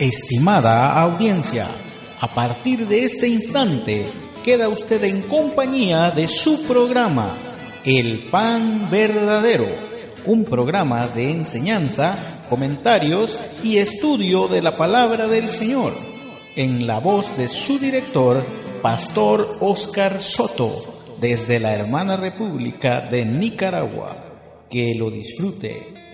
[0.00, 1.68] Estimada audiencia,
[2.20, 4.06] a partir de este instante
[4.42, 7.36] queda usted en compañía de su programa,
[7.84, 9.68] El Pan Verdadero,
[10.24, 12.16] un programa de enseñanza,
[12.48, 15.92] comentarios y estudio de la palabra del Señor,
[16.56, 18.42] en la voz de su director,
[18.80, 20.72] Pastor Oscar Soto,
[21.20, 24.16] desde la hermana República de Nicaragua.
[24.70, 26.09] Que lo disfrute.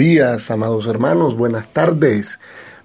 [0.00, 2.40] Días, amados hermanos, buenas tardes.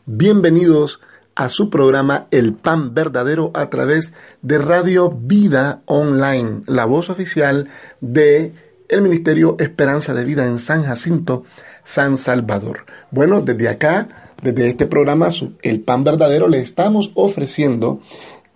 [0.05, 0.99] Bienvenidos
[1.33, 7.69] a su programa El Pan Verdadero a través de Radio Vida Online, la voz oficial
[8.02, 8.52] de
[8.89, 11.45] el Ministerio Esperanza de Vida en San Jacinto,
[11.86, 12.86] San Salvador.
[13.11, 15.30] Bueno, desde acá, desde este programa
[15.61, 18.02] El Pan Verdadero, le estamos ofreciendo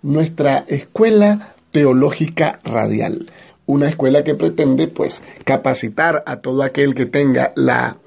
[0.02, 3.30] nuestra escuela teológica radial
[3.64, 7.98] una escuela que pretende pues capacitar a todo aquel que tenga la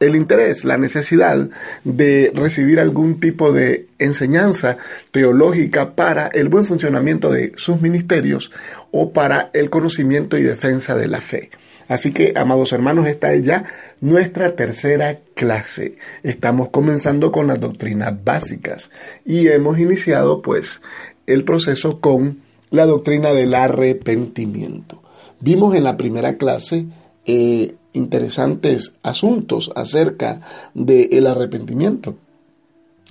[0.00, 1.50] el interés, la necesidad
[1.84, 4.78] de recibir algún tipo de enseñanza
[5.10, 8.50] teológica para el buen funcionamiento de sus ministerios
[8.92, 11.50] o para el conocimiento y defensa de la fe.
[11.86, 13.66] Así que, amados hermanos, esta es ya
[14.00, 15.96] nuestra tercera clase.
[16.22, 18.90] Estamos comenzando con las doctrinas básicas
[19.26, 20.80] y hemos iniciado pues
[21.26, 25.02] el proceso con la doctrina del arrepentimiento.
[25.40, 26.86] Vimos en la primera clase
[27.26, 30.40] eh, interesantes asuntos acerca
[30.74, 32.14] del arrepentimiento.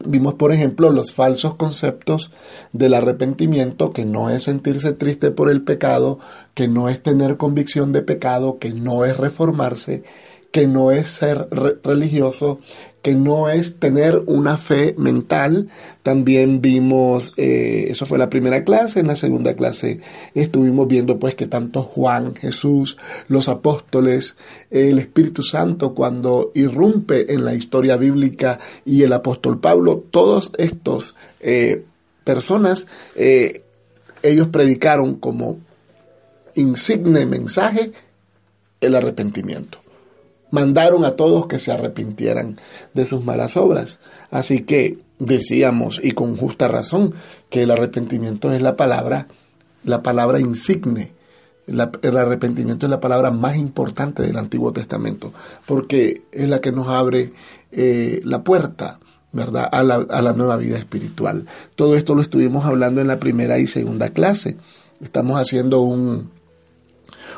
[0.05, 2.31] Vimos, por ejemplo, los falsos conceptos
[2.71, 6.19] del arrepentimiento, que no es sentirse triste por el pecado,
[6.53, 10.03] que no es tener convicción de pecado, que no es reformarse,
[10.51, 11.49] que no es ser
[11.83, 12.59] religioso,
[13.01, 15.69] que no es tener una fe mental.
[16.03, 20.01] También vimos, eh, eso fue la primera clase, en la segunda clase
[20.33, 24.35] estuvimos viendo pues que tanto Juan, Jesús, los apóstoles,
[24.69, 31.15] el Espíritu Santo cuando irrumpe en la historia bíblica y el apóstol Pablo, todos estos
[31.39, 31.83] eh,
[32.23, 33.63] personas, eh,
[34.21, 35.59] ellos predicaron como
[36.55, 37.93] insigne mensaje
[38.81, 39.79] el arrepentimiento
[40.51, 42.59] mandaron a todos que se arrepintieran
[42.93, 43.99] de sus malas obras.
[44.31, 47.13] Así que decíamos, y con justa razón,
[47.49, 49.27] que el arrepentimiento es la palabra,
[49.83, 51.13] la palabra insigne.
[51.67, 55.31] el arrepentimiento es la palabra más importante del Antiguo Testamento,
[55.67, 57.31] porque es la que nos abre
[57.71, 58.99] eh, la puerta,
[59.31, 61.45] ¿verdad?, a la, a la nueva vida espiritual.
[61.75, 64.57] Todo esto lo estuvimos hablando en la primera y segunda clase.
[65.01, 66.31] Estamos haciendo un,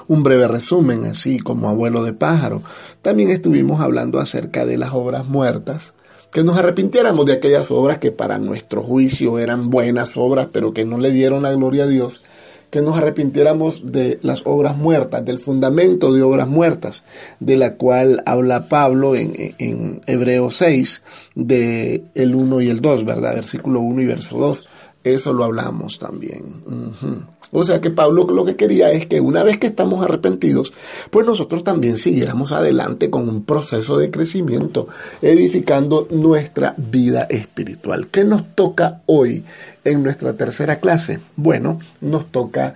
[0.07, 2.62] un breve resumen, así como abuelo de pájaro.
[3.01, 5.94] También estuvimos hablando acerca de las obras muertas,
[6.31, 10.85] que nos arrepintiéramos de aquellas obras que para nuestro juicio eran buenas obras, pero que
[10.85, 12.22] no le dieron la gloria a Dios,
[12.69, 17.03] que nos arrepintiéramos de las obras muertas, del fundamento de obras muertas,
[17.41, 21.03] de la cual habla Pablo en, en Hebreo 6,
[21.35, 23.35] de el 1 y el 2, ¿verdad?
[23.35, 24.68] Versículo 1 y verso 2.
[25.03, 26.63] Eso lo hablamos también.
[27.51, 30.74] O sea que Pablo lo que quería es que una vez que estamos arrepentidos,
[31.09, 34.88] pues nosotros también siguiéramos adelante con un proceso de crecimiento,
[35.21, 38.07] edificando nuestra vida espiritual.
[38.07, 39.44] ¿Qué nos toca hoy
[39.83, 41.19] en nuestra tercera clase?
[41.36, 42.75] Bueno, nos toca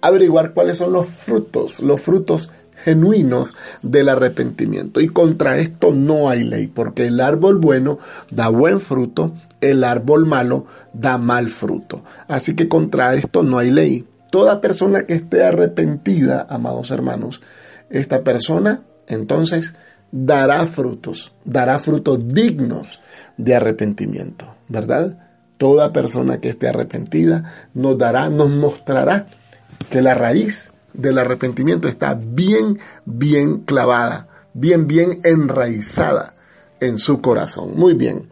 [0.00, 2.48] averiguar cuáles son los frutos, los frutos
[2.88, 5.00] genuinos del arrepentimiento.
[5.00, 7.98] Y contra esto no hay ley, porque el árbol bueno
[8.30, 12.04] da buen fruto el árbol malo da mal fruto.
[12.26, 14.06] Así que contra esto no hay ley.
[14.30, 17.40] Toda persona que esté arrepentida, amados hermanos,
[17.90, 19.74] esta persona entonces
[20.12, 23.00] dará frutos, dará frutos dignos
[23.36, 25.18] de arrepentimiento, ¿verdad?
[25.56, 29.26] Toda persona que esté arrepentida nos dará, nos mostrará
[29.90, 36.34] que la raíz del arrepentimiento está bien, bien clavada, bien, bien enraizada
[36.80, 37.72] en su corazón.
[37.76, 38.28] Muy bien.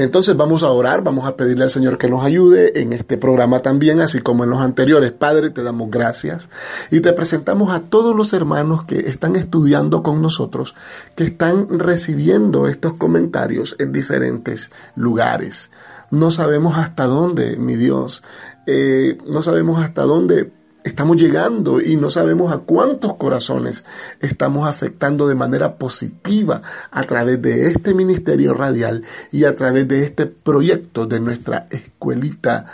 [0.00, 3.60] Entonces vamos a orar, vamos a pedirle al Señor que nos ayude en este programa
[3.60, 5.12] también, así como en los anteriores.
[5.12, 6.48] Padre, te damos gracias
[6.90, 10.74] y te presentamos a todos los hermanos que están estudiando con nosotros,
[11.16, 15.70] que están recibiendo estos comentarios en diferentes lugares.
[16.10, 18.22] No sabemos hasta dónde, mi Dios,
[18.66, 20.50] eh, no sabemos hasta dónde
[20.84, 23.84] estamos llegando y no sabemos a cuántos corazones
[24.20, 30.04] estamos afectando de manera positiva a través de este ministerio radial y a través de
[30.04, 32.66] este proyecto de nuestra escuelita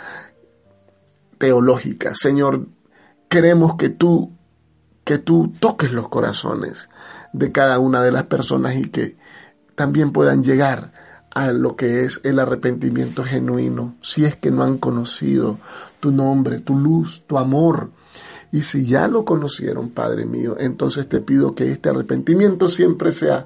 [1.37, 2.13] teológica.
[2.15, 2.67] Señor,
[3.29, 4.31] queremos que tú
[5.03, 6.89] que tú toques los corazones
[7.31, 9.15] de cada una de las personas y que
[9.73, 10.91] también puedan llegar
[11.33, 15.59] a lo que es el arrepentimiento genuino, si es que no han conocido
[16.01, 17.91] tu nombre, tu luz, tu amor,
[18.51, 23.45] y si ya lo conocieron, Padre mío, entonces te pido que este arrepentimiento siempre sea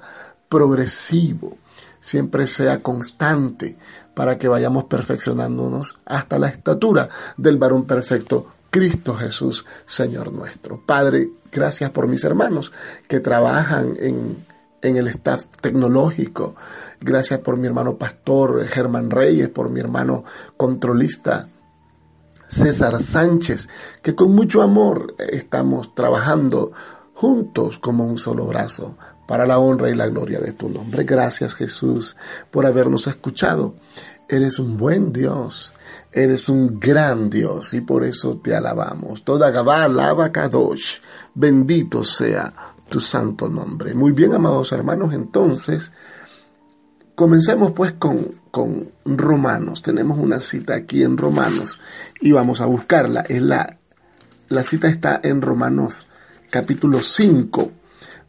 [0.50, 1.57] progresivo,
[2.00, 3.77] siempre sea constante,
[4.13, 10.81] para que vayamos perfeccionándonos hasta la estatura del varón perfecto, Cristo Jesús, Señor nuestro.
[10.86, 12.71] Padre, gracias por mis hermanos
[13.07, 14.38] que trabajan en,
[14.81, 16.56] en el staff tecnológico.
[17.00, 20.24] Gracias por mi hermano pastor Germán Reyes, por mi hermano
[20.57, 21.47] controlista
[22.51, 23.69] César Sánchez,
[24.01, 26.74] que con mucho amor estamos trabajando
[27.13, 31.06] juntos como un solo brazo para la honra y la gloria de tu nombre.
[31.06, 32.18] Gracias Jesús
[32.51, 33.75] por habernos escuchado.
[34.27, 35.71] Eres un buen Dios,
[36.12, 39.24] eres un gran Dios y por eso te alabamos.
[39.24, 41.00] Toda Gabá, alaba Kadosh,
[41.33, 42.54] bendito sea
[42.89, 43.94] tu santo nombre.
[43.94, 45.94] Muy bien, amados hermanos, entonces
[47.15, 49.81] Comencemos pues con, con, Romanos.
[49.81, 51.77] Tenemos una cita aquí en Romanos
[52.19, 53.21] y vamos a buscarla.
[53.21, 53.77] Es la,
[54.49, 56.07] la cita está en Romanos
[56.49, 57.71] capítulo 5.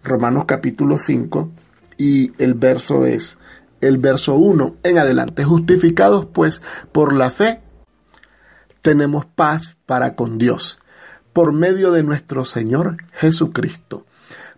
[0.04, 1.50] Romanos capítulo 5
[1.96, 3.38] y el verso es
[3.80, 5.44] el verso 1 en adelante.
[5.44, 6.60] Justificados pues
[6.92, 7.60] por la fe,
[8.82, 10.78] tenemos paz para con Dios
[11.32, 14.06] por medio de nuestro Señor Jesucristo,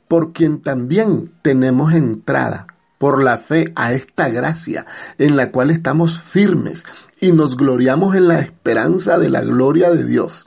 [0.08, 2.66] por quien también tenemos entrada
[2.98, 4.86] por la fe a esta gracia
[5.18, 6.84] en la cual estamos firmes
[7.20, 10.44] y nos gloriamos en la esperanza de la gloria de Dios.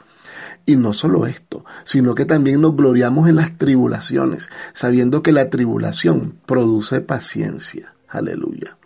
[0.65, 5.49] Y no solo esto, sino que también nos gloriamos en las tribulaciones, sabiendo que la
[5.49, 7.95] tribulación produce paciencia.
[8.09, 8.77] Aleluya.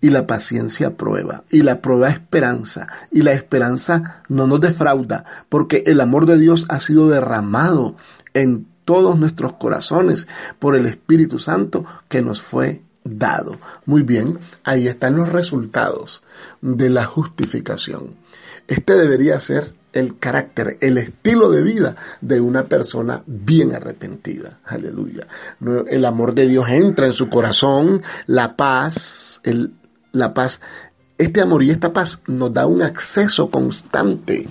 [0.00, 5.84] Y la paciencia prueba, y la prueba esperanza, y la esperanza no nos defrauda, porque
[5.86, 7.94] el amor de Dios ha sido derramado
[8.34, 10.26] en todos nuestros corazones
[10.58, 13.58] por el Espíritu Santo que nos fue dado.
[13.86, 16.22] Muy bien, ahí están los resultados
[16.60, 18.16] de la justificación.
[18.68, 24.60] Este debería ser el carácter, el estilo de vida de una persona bien arrepentida.
[24.64, 25.26] Aleluya.
[25.88, 29.74] El amor de Dios entra en su corazón, la paz, el,
[30.12, 30.60] la paz.
[31.18, 34.48] Este amor y esta paz nos da un acceso constante,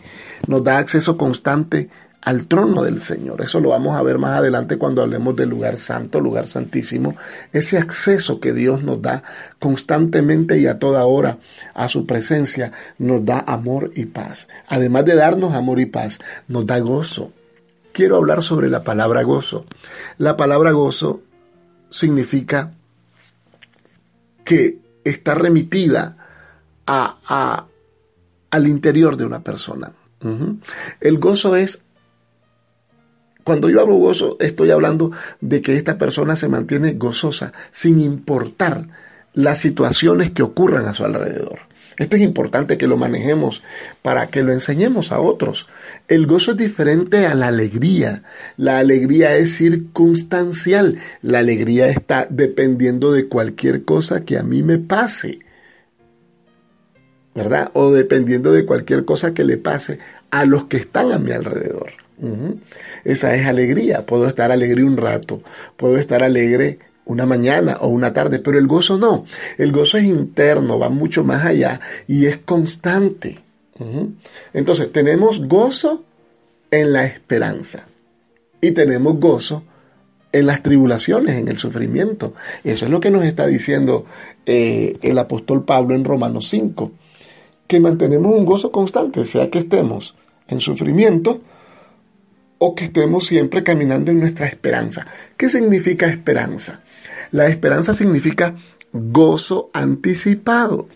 [0.47, 1.89] nos da acceso constante
[2.21, 3.41] al trono del Señor.
[3.41, 7.15] Eso lo vamos a ver más adelante cuando hablemos del lugar santo, lugar santísimo.
[7.51, 9.23] Ese acceso que Dios nos da
[9.59, 11.39] constantemente y a toda hora
[11.73, 14.47] a su presencia nos da amor y paz.
[14.67, 17.31] Además de darnos amor y paz, nos da gozo.
[17.91, 19.65] Quiero hablar sobre la palabra gozo.
[20.17, 21.21] La palabra gozo
[21.89, 22.71] significa
[24.45, 26.17] que está remitida
[26.85, 27.65] a,
[28.49, 29.91] al interior de una persona.
[30.99, 31.81] El gozo es
[33.43, 38.87] cuando yo hablo gozo, estoy hablando de que esta persona se mantiene gozosa sin importar
[39.33, 41.59] las situaciones que ocurran a su alrededor.
[41.97, 43.61] Esto es importante que lo manejemos
[44.01, 45.67] para que lo enseñemos a otros.
[46.07, 48.23] El gozo es diferente a la alegría.
[48.57, 50.97] La alegría es circunstancial.
[51.21, 55.39] La alegría está dependiendo de cualquier cosa que a mí me pase.
[57.35, 57.69] ¿Verdad?
[57.73, 59.99] O dependiendo de cualquier cosa que le pase
[60.31, 62.00] a los que están a mi alrededor.
[63.03, 64.05] Esa es alegría.
[64.05, 65.41] Puedo estar alegre un rato,
[65.75, 69.25] puedo estar alegre una mañana o una tarde, pero el gozo no.
[69.57, 73.39] El gozo es interno, va mucho más allá y es constante.
[74.53, 76.03] Entonces, tenemos gozo
[76.69, 77.87] en la esperanza
[78.61, 79.63] y tenemos gozo
[80.31, 82.33] en las tribulaciones, en el sufrimiento.
[82.63, 84.05] Eso es lo que nos está diciendo
[84.45, 86.91] eh, el apóstol Pablo en Romanos 5,
[87.67, 90.15] que mantenemos un gozo constante, sea que estemos
[90.47, 91.41] en sufrimiento
[92.63, 95.07] o que estemos siempre caminando en nuestra esperanza.
[95.35, 96.81] ¿Qué significa esperanza?
[97.31, 98.55] La esperanza significa
[98.93, 100.87] gozo anticipado.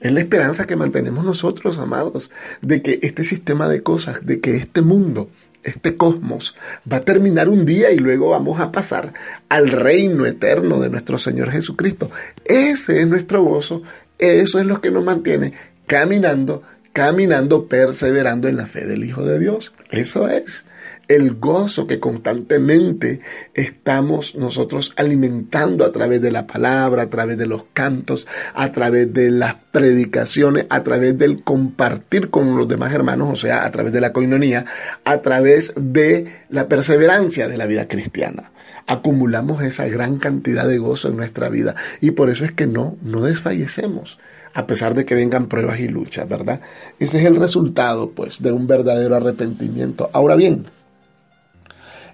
[0.00, 4.56] Es la esperanza que mantenemos nosotros, amados, de que este sistema de cosas, de que
[4.56, 5.30] este mundo
[5.62, 6.56] este cosmos
[6.92, 9.12] va a terminar un día y luego vamos a pasar
[9.48, 12.10] al reino eterno de nuestro Señor Jesucristo.
[12.44, 13.84] Ese es nuestro gozo,
[14.18, 15.52] eso es lo que nos mantiene
[15.86, 19.72] caminando, caminando, perseverando en la fe del Hijo de Dios.
[19.92, 20.64] Eso es
[21.12, 23.20] el gozo que constantemente
[23.54, 29.12] estamos nosotros alimentando a través de la palabra, a través de los cantos, a través
[29.12, 33.92] de las predicaciones, a través del compartir con los demás hermanos, o sea, a través
[33.92, 34.64] de la coinonía,
[35.04, 38.50] a través de la perseverancia de la vida cristiana
[38.84, 42.96] acumulamos esa gran cantidad de gozo en nuestra vida y por eso es que no,
[43.00, 44.18] no desfallecemos
[44.54, 46.60] a pesar de que vengan pruebas y luchas, ¿verdad?
[46.98, 50.10] Ese es el resultado, pues, de un verdadero arrepentimiento.
[50.12, 50.66] Ahora bien,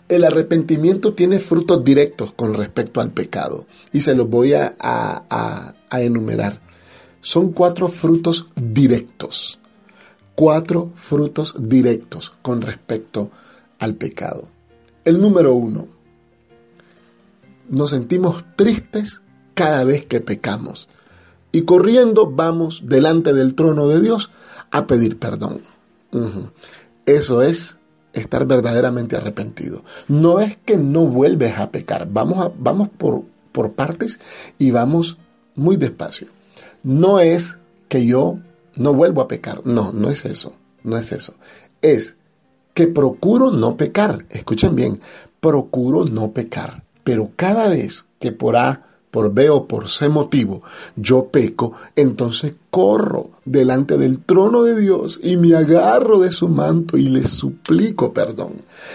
[0.08, 6.60] el arrepentimiento tiene frutos directos con respecto al pecado y se los voy a, enumerar.
[7.20, 9.58] Son cuatro frutos directos,
[10.34, 13.30] cuatro frutos directos con respecto
[13.78, 14.48] al pecado.
[15.04, 15.88] El número uno,
[17.68, 19.20] nos sentimos tristes
[19.54, 20.88] cada vez que pecamos
[21.52, 24.30] y corriendo vamos delante del trono de Dios
[24.70, 25.60] a pedir perdón.
[27.04, 27.78] Eso es
[28.12, 29.84] estar verdaderamente arrepentido.
[30.08, 33.22] No es que no vuelves a pecar, vamos, a, vamos por,
[33.52, 34.20] por partes
[34.58, 35.18] y vamos
[35.54, 36.28] muy despacio.
[36.82, 38.38] No es que yo
[38.76, 41.34] no vuelvo a pecar, no, no es eso, no es eso.
[41.82, 42.16] Es
[42.74, 45.00] que procuro no pecar, escuchen bien,
[45.40, 50.62] procuro no pecar, pero cada vez que por A por B o por C motivo
[50.96, 56.96] yo peco, entonces corro delante del trono de Dios y me agarro de su manto
[56.96, 58.54] y le suplico perdón.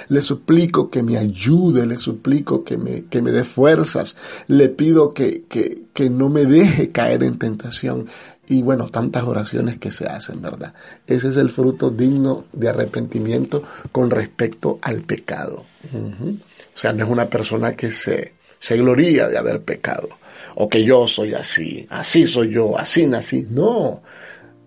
[0.09, 4.15] Le suplico que me ayude, le suplico que me, que me dé fuerzas,
[4.47, 8.07] le pido que, que, que no me deje caer en tentación.
[8.47, 10.73] Y bueno, tantas oraciones que se hacen, ¿verdad?
[11.07, 15.63] Ese es el fruto digno de arrepentimiento con respecto al pecado.
[15.93, 20.07] O sea, no es una persona que se se gloría de haber pecado,
[20.55, 23.45] o que yo soy así, así soy yo, así nací.
[23.49, 24.01] No,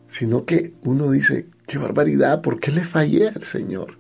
[0.07, 3.97] sino que uno dice, qué barbaridad, ¿por qué le fallé al Señor?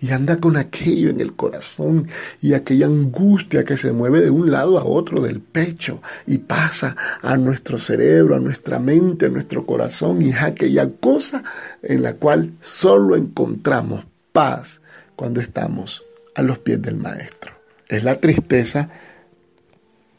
[0.00, 2.06] Y anda con aquello en el corazón
[2.40, 6.94] y aquella angustia que se mueve de un lado a otro del pecho y pasa
[7.20, 11.42] a nuestro cerebro, a nuestra mente, a nuestro corazón y es aquella cosa
[11.82, 14.80] en la cual solo encontramos paz
[15.16, 16.04] cuando estamos
[16.36, 17.52] a los pies del Maestro.
[17.88, 18.88] Es la tristeza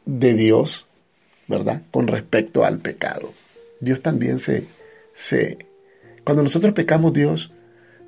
[0.05, 0.88] de Dios,
[1.48, 1.84] ¿verdad?
[1.91, 3.34] Con respecto al pecado.
[3.79, 4.67] Dios también se,
[5.13, 5.65] se,
[6.24, 7.51] cuando nosotros pecamos Dios,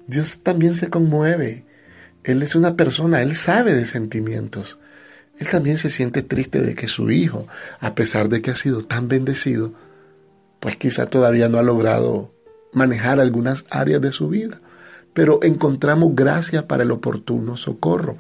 [0.08, 1.66] Dios también se conmueve.
[2.24, 4.80] Él es una persona, Él sabe de sentimientos.
[5.40, 7.48] Él también se siente triste de que su hijo,
[7.80, 9.74] a pesar de que ha sido tan bendecido,
[10.60, 12.32] pues quizá todavía no ha logrado
[12.72, 14.62] manejar algunas áreas de su vida.
[15.14, 18.18] Pero encontramos gracia para el oportuno socorro.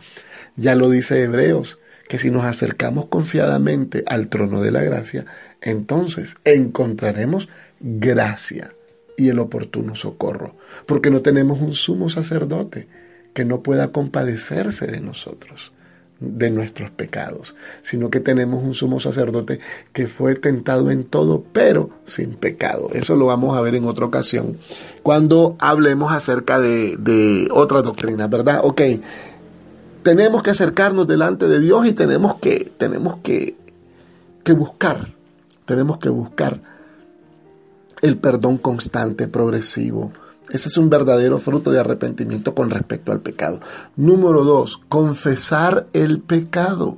[0.56, 1.80] Ya lo dice Hebreos,
[2.14, 5.26] que si nos acercamos confiadamente al trono de la gracia,
[5.62, 8.76] entonces encontraremos gracia
[9.18, 10.56] y el oportuno socorro,
[10.86, 12.88] porque no tenemos un sumo sacerdote
[13.34, 15.74] que no pueda compadecerse de nosotros,
[16.20, 19.60] de nuestros pecados, sino que tenemos un sumo sacerdote
[19.92, 22.90] que fue tentado en todo, pero sin pecado.
[22.94, 24.58] Eso lo vamos a ver en otra ocasión,
[25.02, 28.60] cuando hablemos acerca de, de otra doctrina, ¿verdad?
[28.64, 28.82] Ok,
[30.04, 33.56] tenemos que acercarnos delante de Dios y tenemos que, tenemos que,
[34.44, 35.14] que buscar,
[35.66, 36.62] tenemos que buscar
[38.02, 40.12] el perdón constante, progresivo.
[40.50, 43.62] Ese es un verdadero fruto de arrepentimiento con respecto al pecado.
[43.96, 46.98] Número dos, confesar el pecado.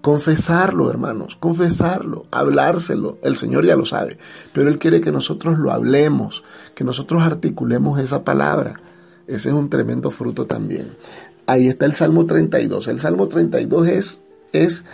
[0.00, 3.18] Confesarlo, hermanos, confesarlo, hablárselo.
[3.22, 4.18] El Señor ya lo sabe,
[4.52, 6.44] pero Él quiere que nosotros lo hablemos,
[6.76, 8.80] que nosotros articulemos esa palabra.
[9.26, 10.86] Ese es un tremendo fruto también.
[11.46, 12.88] Ahí está el Salmo 32.
[12.88, 14.20] El Salmo 32 es,
[14.52, 14.84] es,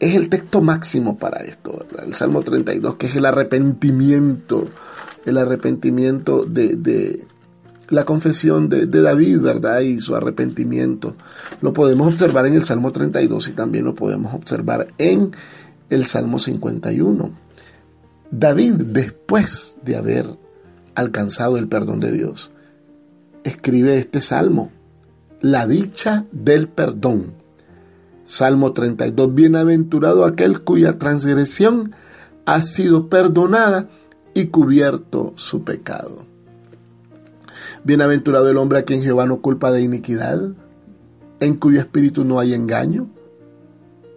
[0.00, 4.68] es el texto máximo para esto, El Salmo 32, que es el arrepentimiento,
[5.26, 7.26] el arrepentimiento de, de
[7.88, 9.80] la confesión de, de, David, ¿verdad?
[9.80, 11.14] Y su arrepentimiento.
[11.60, 15.32] Lo podemos observar en el Salmo 32 y también lo podemos observar en
[15.90, 17.30] el Salmo 51.
[18.30, 20.26] David, después de haber
[20.94, 22.50] alcanzado el perdón de Dios,
[23.44, 24.70] escribe este salmo
[25.40, 27.34] la dicha del perdón.
[28.24, 29.34] Salmo 32.
[29.34, 31.92] Bienaventurado aquel cuya transgresión
[32.44, 33.88] ha sido perdonada
[34.34, 36.26] y cubierto su pecado.
[37.84, 40.40] Bienaventurado el hombre a quien Jehová no culpa de iniquidad,
[41.40, 43.08] en cuyo espíritu no hay engaño.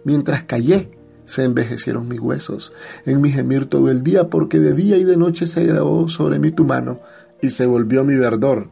[0.04, 0.90] Mientras callé,
[1.24, 2.72] se envejecieron mis huesos,
[3.06, 6.38] en mi gemir todo el día, porque de día y de noche se grabó sobre
[6.38, 7.00] mí tu mano,
[7.40, 8.70] y se volvió mi verdor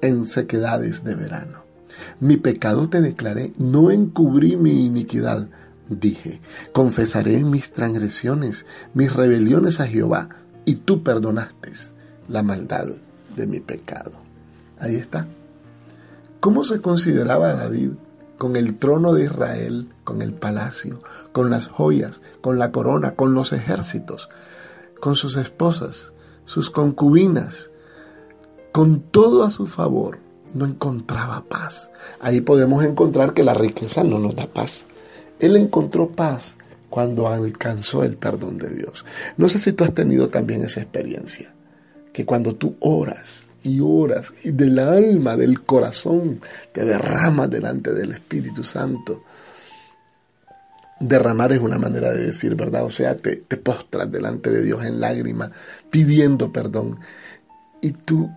[0.00, 1.69] en sequedades de verano.
[2.20, 5.48] Mi pecado te declaré, no encubrí mi iniquidad.
[5.88, 6.40] Dije,
[6.72, 10.28] confesaré mis transgresiones, mis rebeliones a Jehová,
[10.64, 11.72] y tú perdonaste
[12.28, 12.86] la maldad
[13.36, 14.12] de mi pecado.
[14.78, 15.26] Ahí está.
[16.40, 17.90] ¿Cómo se consideraba David
[18.38, 21.02] con el trono de Israel, con el palacio,
[21.32, 24.30] con las joyas, con la corona, con los ejércitos,
[25.00, 26.14] con sus esposas,
[26.46, 27.70] sus concubinas,
[28.72, 30.18] con todo a su favor?
[30.54, 31.90] No encontraba paz.
[32.20, 34.86] Ahí podemos encontrar que la riqueza no nos da paz.
[35.38, 36.56] Él encontró paz
[36.90, 39.06] cuando alcanzó el perdón de Dios.
[39.36, 41.52] No sé si tú has tenido también esa experiencia,
[42.12, 46.40] que cuando tú oras y oras y del alma, del corazón,
[46.72, 49.22] te derramas delante del Espíritu Santo.
[50.98, 52.84] Derramar es una manera de decir, ¿verdad?
[52.84, 55.50] O sea, te, te postras delante de Dios en lágrimas,
[55.90, 56.98] pidiendo perdón.
[57.80, 58.28] Y tú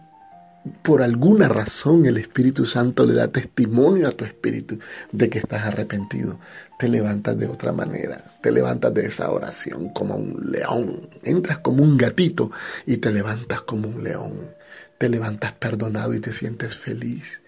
[0.82, 4.80] por alguna razón el Espíritu Santo le da testimonio a tu espíritu
[5.12, 6.40] de que estás arrepentido,
[6.80, 11.84] te levantas de otra manera, te levantas de esa oración como un león, entras como
[11.84, 12.52] un gatito
[12.86, 14.52] y te levantas como un león,
[14.98, 17.42] te levantas perdonado y te sientes feliz,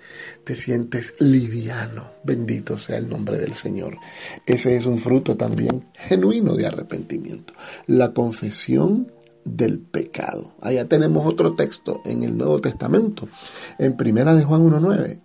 [0.43, 3.97] te sientes liviano, bendito sea el nombre del Señor.
[4.45, 7.53] Ese es un fruto también genuino de arrepentimiento.
[7.87, 9.11] La confesión
[9.45, 10.51] del pecado.
[10.59, 13.29] Allá tenemos otro texto en el Nuevo Testamento,
[13.77, 15.21] en Primera de Juan 1.9.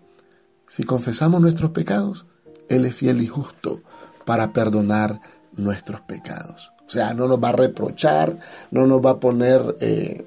[0.68, 2.26] Si confesamos nuestros pecados,
[2.68, 3.80] Él es fiel y justo
[4.24, 5.20] para perdonar
[5.56, 6.70] nuestros pecados.
[6.86, 8.38] O sea, no nos va a reprochar,
[8.70, 10.26] no nos va a poner eh,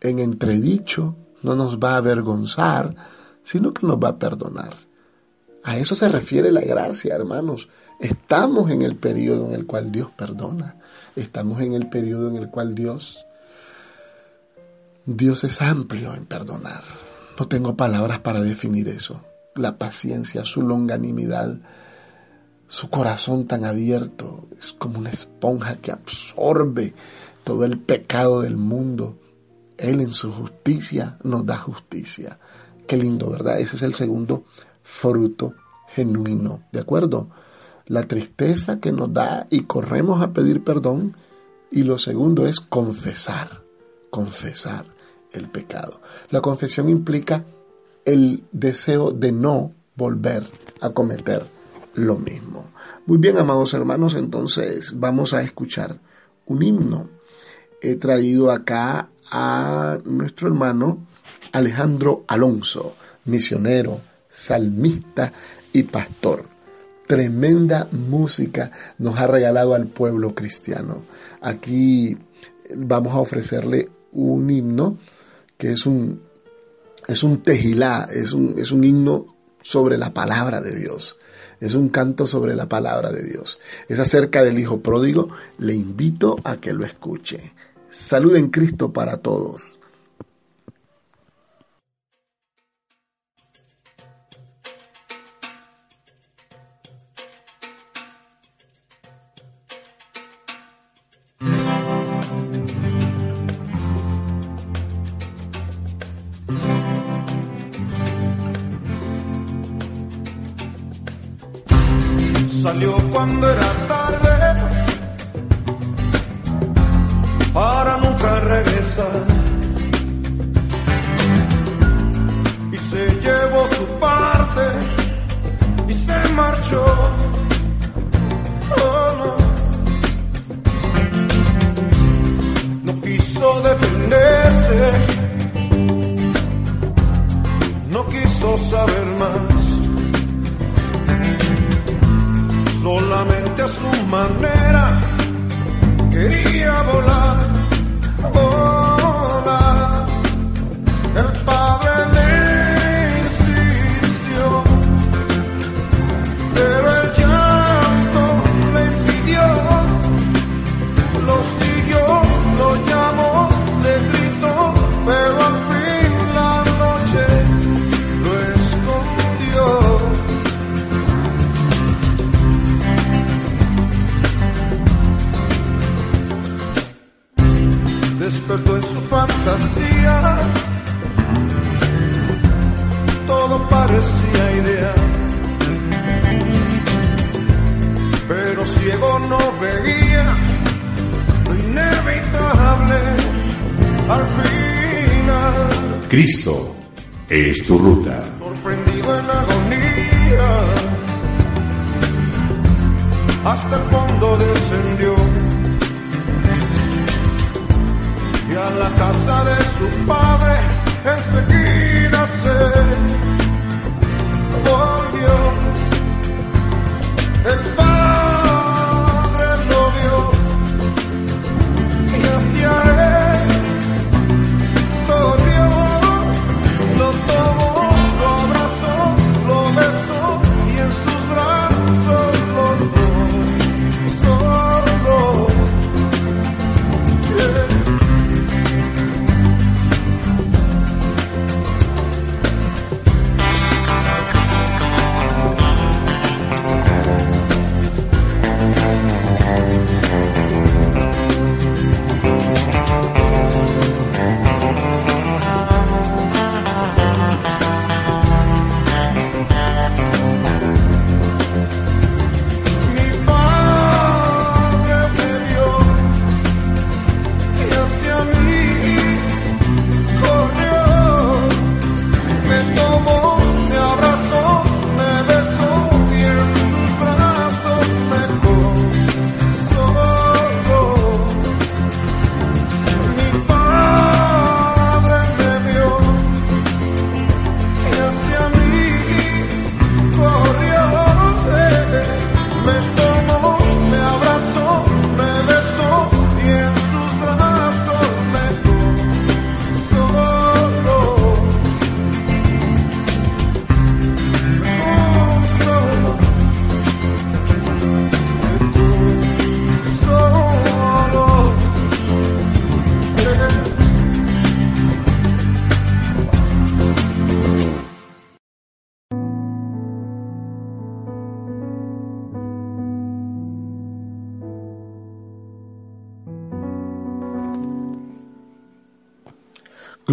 [0.00, 2.94] en entredicho, no nos va a avergonzar,
[3.42, 4.74] sino que nos va a perdonar.
[5.62, 7.68] A eso se refiere la gracia, hermanos.
[8.04, 10.76] Estamos en el periodo en el cual Dios perdona.
[11.16, 13.24] Estamos en el periodo en el cual Dios,
[15.06, 16.84] Dios es amplio en perdonar.
[17.38, 19.22] No tengo palabras para definir eso.
[19.54, 21.56] La paciencia, su longanimidad,
[22.68, 26.92] su corazón tan abierto, es como una esponja que absorbe
[27.42, 29.16] todo el pecado del mundo.
[29.78, 32.38] Él en su justicia nos da justicia.
[32.86, 33.60] Qué lindo, ¿verdad?
[33.60, 34.44] Ese es el segundo
[34.82, 35.54] fruto
[35.94, 37.30] genuino, ¿de acuerdo?
[37.86, 41.16] La tristeza que nos da y corremos a pedir perdón.
[41.70, 43.62] Y lo segundo es confesar,
[44.10, 44.86] confesar
[45.32, 46.00] el pecado.
[46.30, 47.44] La confesión implica
[48.04, 50.48] el deseo de no volver
[50.80, 51.48] a cometer
[51.94, 52.66] lo mismo.
[53.06, 55.98] Muy bien, amados hermanos, entonces vamos a escuchar
[56.46, 57.08] un himno.
[57.80, 61.06] He traído acá a nuestro hermano
[61.52, 62.94] Alejandro Alonso,
[63.24, 65.32] misionero, salmista
[65.72, 66.53] y pastor
[67.06, 71.02] tremenda música nos ha regalado al pueblo cristiano.
[71.40, 72.16] Aquí
[72.76, 74.98] vamos a ofrecerle un himno
[75.56, 76.22] que es un,
[77.06, 81.16] es un tejilá, es un, es un himno sobre la palabra de Dios.
[81.60, 83.58] Es un canto sobre la palabra de Dios.
[83.88, 85.28] Es acerca del Hijo Pródigo.
[85.58, 87.52] Le invito a que lo escuche.
[87.88, 89.78] Salud en Cristo para todos.
[112.74, 114.03] Salió cuando era tarde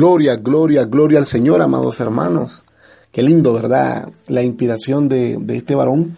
[0.01, 2.63] Gloria, gloria, gloria al Señor, amados hermanos.
[3.11, 4.11] Qué lindo, ¿verdad?
[4.25, 6.17] La inspiración de, de este varón.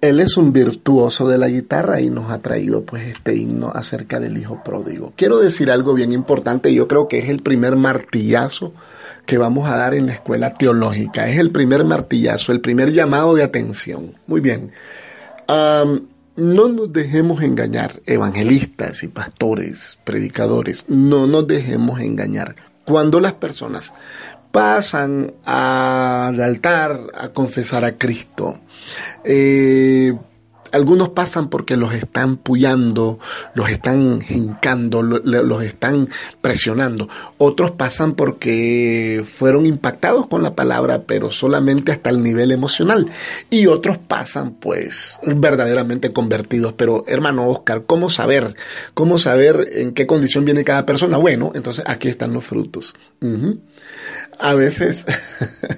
[0.00, 4.18] Él es un virtuoso de la guitarra y nos ha traído pues este himno acerca
[4.18, 5.12] del hijo pródigo.
[5.14, 8.72] Quiero decir algo bien importante, yo creo que es el primer martillazo
[9.24, 11.28] que vamos a dar en la escuela teológica.
[11.28, 14.14] Es el primer martillazo, el primer llamado de atención.
[14.26, 14.72] Muy bien.
[16.36, 22.56] No nos dejemos engañar, evangelistas y pastores, predicadores, no nos dejemos engañar.
[22.84, 23.92] Cuando las personas
[24.52, 28.60] pasan al altar a confesar a Cristo,
[29.24, 30.14] eh,
[30.76, 33.18] algunos pasan porque los están puyando,
[33.54, 36.08] los están hincando, los están
[36.40, 37.08] presionando.
[37.38, 43.10] Otros pasan porque fueron impactados con la palabra, pero solamente hasta el nivel emocional.
[43.50, 46.74] Y otros pasan pues verdaderamente convertidos.
[46.74, 48.54] Pero hermano Oscar, ¿cómo saber?
[48.94, 51.16] ¿Cómo saber en qué condición viene cada persona?
[51.16, 52.94] Bueno, entonces aquí están los frutos
[54.38, 55.04] a veces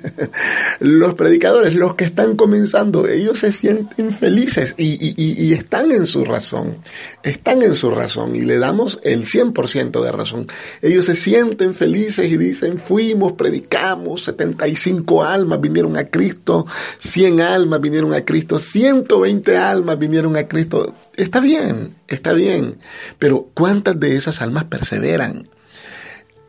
[0.80, 6.78] los predicadores, los que están comenzando, ellos se sienten felices y, están en su razón,
[7.22, 10.46] están en su razón y le damos el 100% de razón.
[10.82, 16.66] Ellos se sienten felices y dicen, fuimos, predicamos, 75 almas vinieron a Cristo,
[16.98, 20.94] 100 almas vinieron a Cristo, 120 almas vinieron a Cristo.
[21.16, 22.78] Está bien, está bien,
[23.18, 25.48] pero ¿cuántas de esas almas perseveran?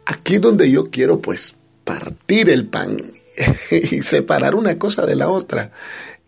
[0.06, 1.56] Aquí es donde yo quiero pues
[1.90, 3.02] partir el pan
[3.72, 5.72] y separar una cosa de la otra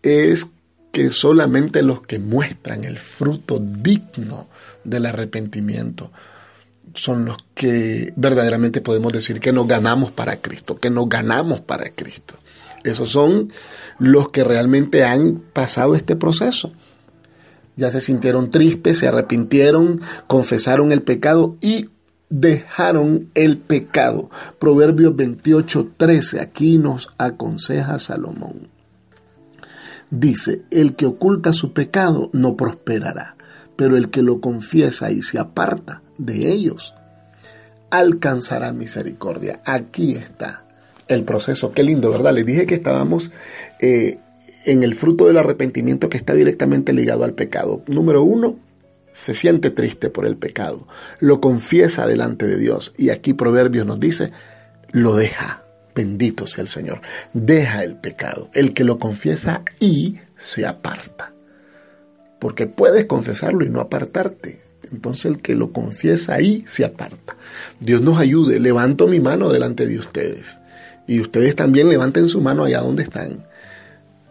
[0.02, 0.48] es
[0.90, 4.48] que solamente los que muestran el fruto digno
[4.82, 6.10] del arrepentimiento
[6.94, 11.90] son los que verdaderamente podemos decir que nos ganamos para Cristo, que nos ganamos para
[11.90, 12.34] Cristo.
[12.82, 13.52] Esos son
[14.00, 16.72] los que realmente han pasado este proceso.
[17.76, 21.88] Ya se sintieron tristes, se arrepintieron, confesaron el pecado y
[22.32, 24.30] dejaron el pecado.
[24.58, 28.68] Proverbios 28, 13, aquí nos aconseja Salomón.
[30.10, 33.36] Dice, el que oculta su pecado no prosperará,
[33.76, 36.94] pero el que lo confiesa y se aparta de ellos
[37.90, 39.60] alcanzará misericordia.
[39.66, 40.64] Aquí está
[41.08, 41.72] el proceso.
[41.72, 42.32] Qué lindo, ¿verdad?
[42.32, 43.30] Les dije que estábamos
[43.80, 44.18] eh,
[44.64, 47.82] en el fruto del arrepentimiento que está directamente ligado al pecado.
[47.88, 48.56] Número uno,
[49.12, 50.86] se siente triste por el pecado,
[51.20, 54.32] lo confiesa delante de Dios y aquí Proverbios nos dice,
[54.90, 55.62] lo deja.
[55.94, 57.02] Bendito sea el Señor.
[57.34, 61.32] Deja el pecado, el que lo confiesa y se aparta.
[62.38, 64.62] Porque puedes confesarlo y no apartarte.
[64.90, 67.36] Entonces el que lo confiesa y se aparta.
[67.78, 68.58] Dios nos ayude.
[68.58, 70.58] Levanto mi mano delante de ustedes.
[71.06, 73.44] Y ustedes también levanten su mano allá donde están.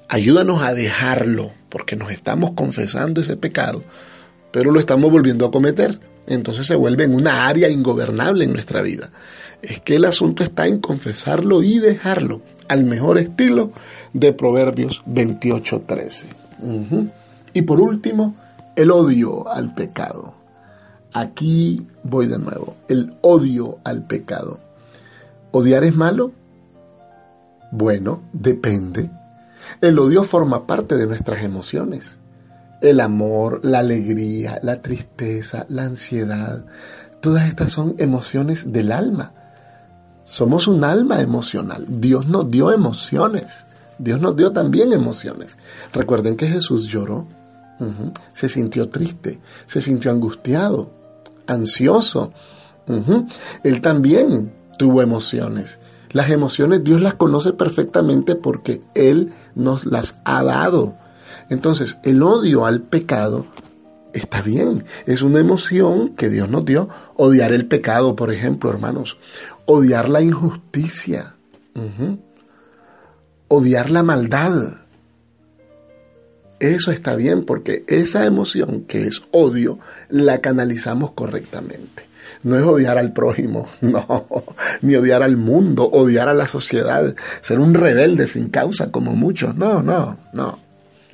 [0.08, 3.84] Ayúdanos a dejarlo, porque nos estamos confesando ese pecado
[4.52, 6.00] pero lo estamos volviendo a cometer.
[6.28, 9.10] Entonces se vuelve en una área ingobernable en nuestra vida.
[9.62, 13.72] Es que el asunto está en confesarlo y dejarlo, al mejor estilo
[14.14, 16.26] de Proverbios 28:13.
[17.54, 18.36] Y por último,
[18.76, 20.36] el odio al pecado.
[21.14, 24.60] Aquí voy de nuevo, el odio al pecado.
[25.52, 26.32] ¿Odiar es malo?
[27.72, 29.10] Bueno, depende.
[29.82, 32.21] El odio forma parte de nuestras emociones
[32.82, 36.66] el amor, la alegría, la tristeza, la ansiedad.
[37.22, 39.34] Todas estas son emociones del alma.
[40.24, 41.86] Somos un alma emocional.
[41.88, 43.66] Dios nos dio emociones.
[44.00, 45.58] Dios nos dio también emociones.
[45.94, 47.28] Recuerden que Jesús lloró,
[48.34, 50.92] se sintió triste, se sintió angustiado,
[51.46, 52.34] ansioso.
[53.64, 55.80] Él también tuvo emociones.
[56.12, 60.96] Las emociones Dios las conoce perfectamente porque Él nos las ha dado.
[61.52, 63.46] Entonces, el odio al pecado
[64.14, 66.88] está bien, es una emoción que Dios nos dio.
[67.18, 69.18] Odiar el pecado, por ejemplo, hermanos,
[69.66, 71.36] odiar la injusticia,
[73.50, 74.78] odiar la maldad.
[76.62, 82.04] Eso está bien porque esa emoción que es odio la canalizamos correctamente.
[82.44, 84.26] No es odiar al prójimo, no,
[84.82, 89.54] ni odiar al mundo, odiar a la sociedad, ser un rebelde sin causa como muchos,
[89.58, 90.71] no, no, no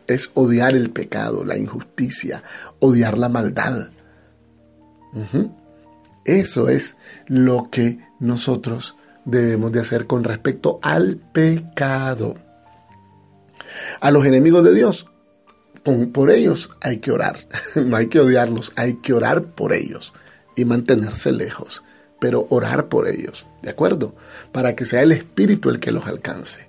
[0.08, 2.44] es odiar el pecado, la injusticia,
[2.80, 3.90] odiar la maldad.
[6.26, 6.96] Eso es
[7.28, 12.36] lo que nosotros debemos de hacer con respecto al pecado.
[14.00, 15.08] A los enemigos de Dios,
[16.14, 17.48] por ellos hay que orar.
[17.76, 20.14] No hay que odiarlos, hay que orar por ellos
[20.56, 21.84] y mantenerse lejos,
[22.20, 24.16] pero orar por ellos, ¿de acuerdo?
[24.52, 26.67] Para que sea el Espíritu el que los alcance.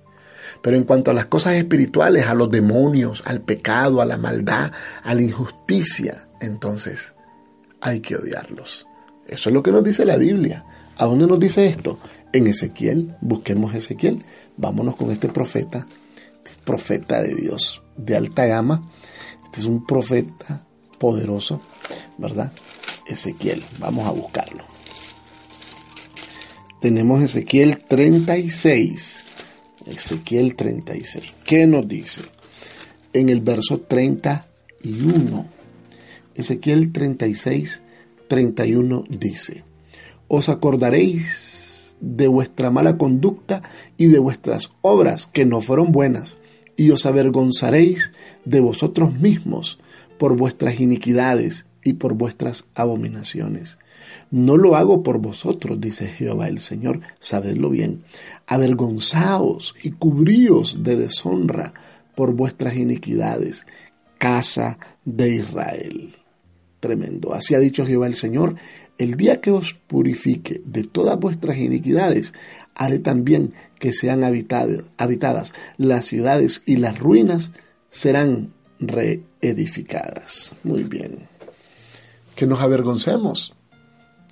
[0.62, 4.72] Pero en cuanto a las cosas espirituales, a los demonios, al pecado, a la maldad,
[5.02, 7.14] a la injusticia, entonces
[7.80, 8.86] hay que odiarlos.
[9.26, 10.64] Eso es lo que nos dice la Biblia.
[10.96, 11.98] ¿A dónde nos dice esto?
[12.32, 14.24] En Ezequiel, busquemos Ezequiel.
[14.56, 15.86] Vámonos con este profeta,
[16.64, 18.90] profeta de Dios de alta gama.
[19.44, 20.64] Este es un profeta
[20.98, 21.60] poderoso,
[22.16, 22.52] ¿verdad?
[23.06, 24.64] Ezequiel, vamos a buscarlo.
[26.80, 29.24] Tenemos Ezequiel 36.
[29.88, 31.34] Ezequiel 36.
[31.44, 32.22] ¿Qué nos dice?
[33.12, 35.46] En el verso 31.
[36.34, 37.82] Ezequiel 36,
[38.28, 39.64] 31 dice,
[40.28, 43.62] Os acordaréis de vuestra mala conducta
[43.96, 46.38] y de vuestras obras que no fueron buenas,
[46.76, 48.12] y os avergonzaréis
[48.44, 49.80] de vosotros mismos
[50.18, 53.78] por vuestras iniquidades y por vuestras abominaciones.
[54.30, 58.02] No lo hago por vosotros, dice Jehová el Señor, sabedlo bien.
[58.46, 61.72] Avergonzaos y cubríos de deshonra
[62.14, 63.66] por vuestras iniquidades,
[64.18, 66.14] casa de Israel.
[66.80, 67.32] Tremendo.
[67.32, 68.56] Así ha dicho Jehová el Señor,
[68.98, 72.34] el día que os purifique de todas vuestras iniquidades,
[72.74, 77.52] haré también que sean habitadas las ciudades y las ruinas
[77.90, 80.52] serán reedificadas.
[80.64, 81.28] Muy bien.
[82.34, 83.54] Que nos avergoncemos.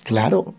[0.07, 0.55] Claro.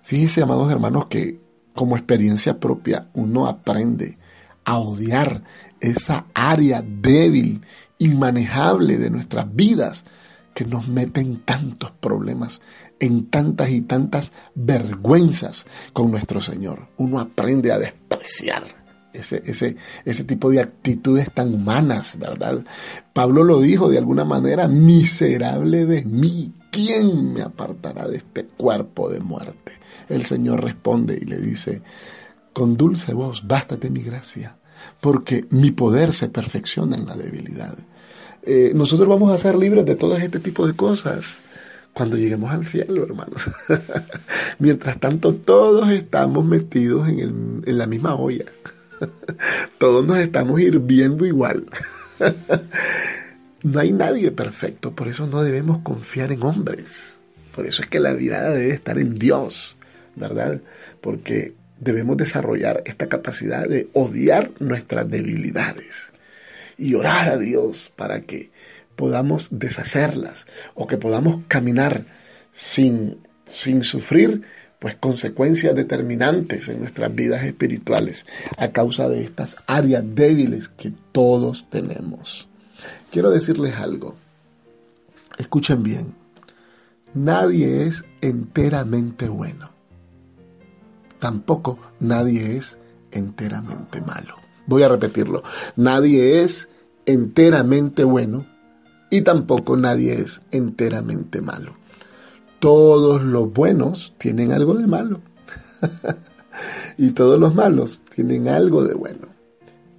[0.00, 1.38] Fíjense, amados hermanos, que
[1.74, 4.16] como experiencia propia uno aprende
[4.64, 5.42] a odiar
[5.80, 7.60] esa área débil,
[7.98, 10.04] inmanejable de nuestras vidas
[10.54, 12.62] que nos mete en tantos problemas,
[12.98, 16.88] en tantas y tantas vergüenzas con nuestro Señor.
[16.96, 18.62] Uno aprende a despreciar
[19.12, 22.64] ese, ese, ese tipo de actitudes tan humanas, ¿verdad?
[23.12, 29.08] Pablo lo dijo de alguna manera, miserable de mí, ¿quién me apartará de este cuerpo
[29.08, 29.72] de muerte?
[30.10, 31.80] El Señor responde y le dice,
[32.52, 34.58] con dulce voz, bástate mi gracia,
[35.00, 37.78] porque mi poder se perfecciona en la debilidad.
[38.42, 41.38] Eh, nosotros vamos a ser libres de todo este tipo de cosas
[41.94, 43.42] cuando lleguemos al cielo, hermanos.
[44.58, 48.44] Mientras tanto, todos estamos metidos en, en la misma olla.
[49.78, 51.64] todos nos estamos hirviendo igual.
[53.66, 57.18] no hay nadie perfecto, por eso no debemos confiar en hombres.
[57.52, 59.76] Por eso es que la mirada debe estar en Dios,
[60.14, 60.60] ¿verdad?
[61.00, 66.12] Porque debemos desarrollar esta capacidad de odiar nuestras debilidades
[66.78, 68.50] y orar a Dios para que
[68.94, 72.04] podamos deshacerlas o que podamos caminar
[72.54, 74.42] sin, sin sufrir
[74.78, 78.26] pues consecuencias determinantes en nuestras vidas espirituales
[78.58, 82.48] a causa de estas áreas débiles que todos tenemos.
[83.16, 84.14] Quiero decirles algo.
[85.38, 86.12] Escuchen bien.
[87.14, 89.70] Nadie es enteramente bueno.
[91.18, 92.78] Tampoco nadie es
[93.12, 94.36] enteramente malo.
[94.66, 95.42] Voy a repetirlo.
[95.76, 96.68] Nadie es
[97.06, 98.44] enteramente bueno
[99.10, 101.74] y tampoco nadie es enteramente malo.
[102.58, 105.22] Todos los buenos tienen algo de malo.
[106.98, 109.35] y todos los malos tienen algo de bueno.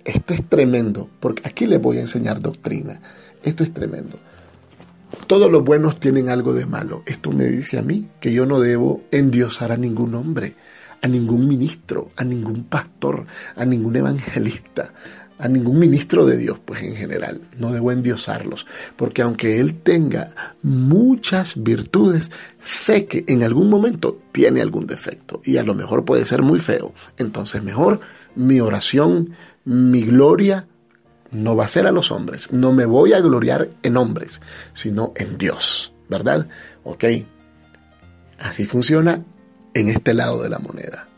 [0.08, 3.00] Esto es tremendo, porque aquí les voy a enseñar doctrina.
[3.44, 4.18] Esto es tremendo.
[5.28, 7.04] Todos los buenos tienen algo de malo.
[7.06, 10.56] Esto me dice a mí que yo no debo endiosar a ningún hombre
[11.02, 14.94] a ningún ministro, a ningún pastor, a ningún evangelista,
[15.40, 18.66] a ningún ministro de Dios, pues en general, no debo endiosarlos,
[18.96, 25.58] porque aunque él tenga muchas virtudes, sé que en algún momento tiene algún defecto y
[25.58, 26.94] a lo mejor puede ser muy feo.
[27.18, 28.00] Entonces mejor
[28.36, 29.36] mi oración,
[29.68, 30.66] mi gloria
[31.32, 34.42] no va a ser a los hombres, no me voy a gloriar en hombres,
[34.74, 36.48] sino en Dios, ¿verdad?
[36.86, 37.04] Ok,
[38.40, 39.26] así funciona
[39.74, 41.10] en este lado de la moneda.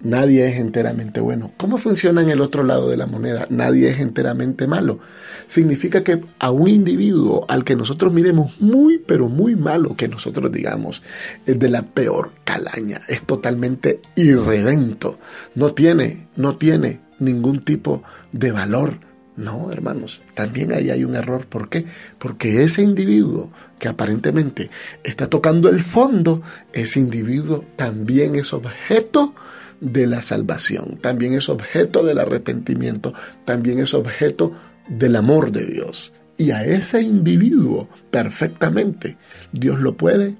[0.00, 1.52] Nadie es enteramente bueno.
[1.56, 3.46] ¿Cómo funciona en el otro lado de la moneda?
[3.50, 4.98] Nadie es enteramente malo.
[5.46, 10.50] Significa que a un individuo al que nosotros miremos muy, pero muy malo, que nosotros
[10.50, 11.02] digamos
[11.46, 15.18] es de la peor calaña, es totalmente irredento,
[15.54, 18.02] no tiene, no tiene ningún tipo
[18.32, 18.98] de valor,
[19.38, 21.46] no, hermanos, también ahí hay un error.
[21.46, 21.84] ¿Por qué?
[22.18, 24.68] Porque ese individuo que aparentemente
[25.04, 29.34] está tocando el fondo, ese individuo también es objeto
[29.80, 34.52] de la salvación, también es objeto del arrepentimiento, también es objeto
[34.88, 36.12] del amor de Dios.
[36.36, 39.16] Y a ese individuo perfectamente
[39.52, 40.34] Dios lo puede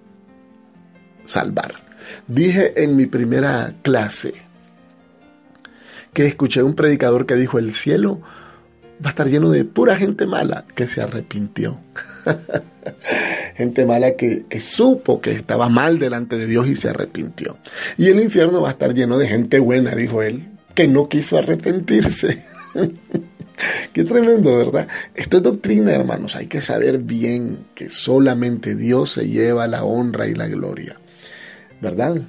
[1.24, 1.74] salvar.
[2.26, 4.34] Dije en mi primera clase
[6.18, 8.20] que escuché un predicador que dijo, el cielo
[9.00, 11.78] va a estar lleno de pura gente mala que se arrepintió.
[13.56, 17.58] gente mala que, supo que estaba mal delante de Dios y se arrepintió.
[17.96, 21.38] Y el infierno va a estar lleno de gente buena, dijo él, que no quiso
[21.38, 22.42] arrepentirse.
[23.92, 24.88] Qué tremendo, ¿verdad?
[25.14, 26.34] Esto es doctrina, hermanos.
[26.34, 30.96] Hay que saber bien que solamente Dios se lleva la honra y la gloria.
[31.80, 32.22] ¿verdad?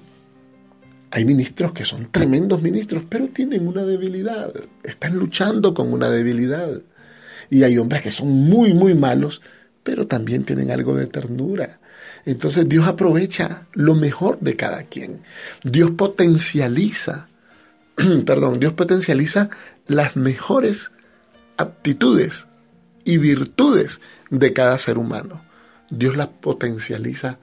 [1.11, 6.81] Hay ministros que son tremendos ministros, pero tienen una debilidad, están luchando con una debilidad.
[7.49, 9.41] Y hay hombres que son muy, muy malos,
[9.83, 11.79] pero también tienen algo de ternura.
[12.25, 15.21] Entonces Dios aprovecha lo mejor de cada quien.
[15.63, 17.27] Dios potencializa,
[18.25, 19.49] perdón, Dios potencializa
[19.87, 20.91] las mejores
[21.57, 22.47] aptitudes
[23.03, 25.41] y virtudes de cada ser humano.
[25.89, 27.39] Dios las potencializa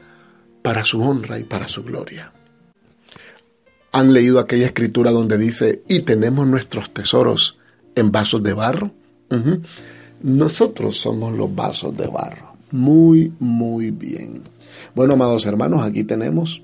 [0.62, 2.32] para su honra y para su gloria.
[3.96, 7.56] ¿Han leído aquella escritura donde dice, y tenemos nuestros tesoros
[7.94, 8.90] en vasos de barro?
[10.22, 12.56] Nosotros somos los vasos de barro.
[12.72, 14.42] Muy, muy bien.
[14.94, 16.62] Bueno, amados hermanos, aquí tenemos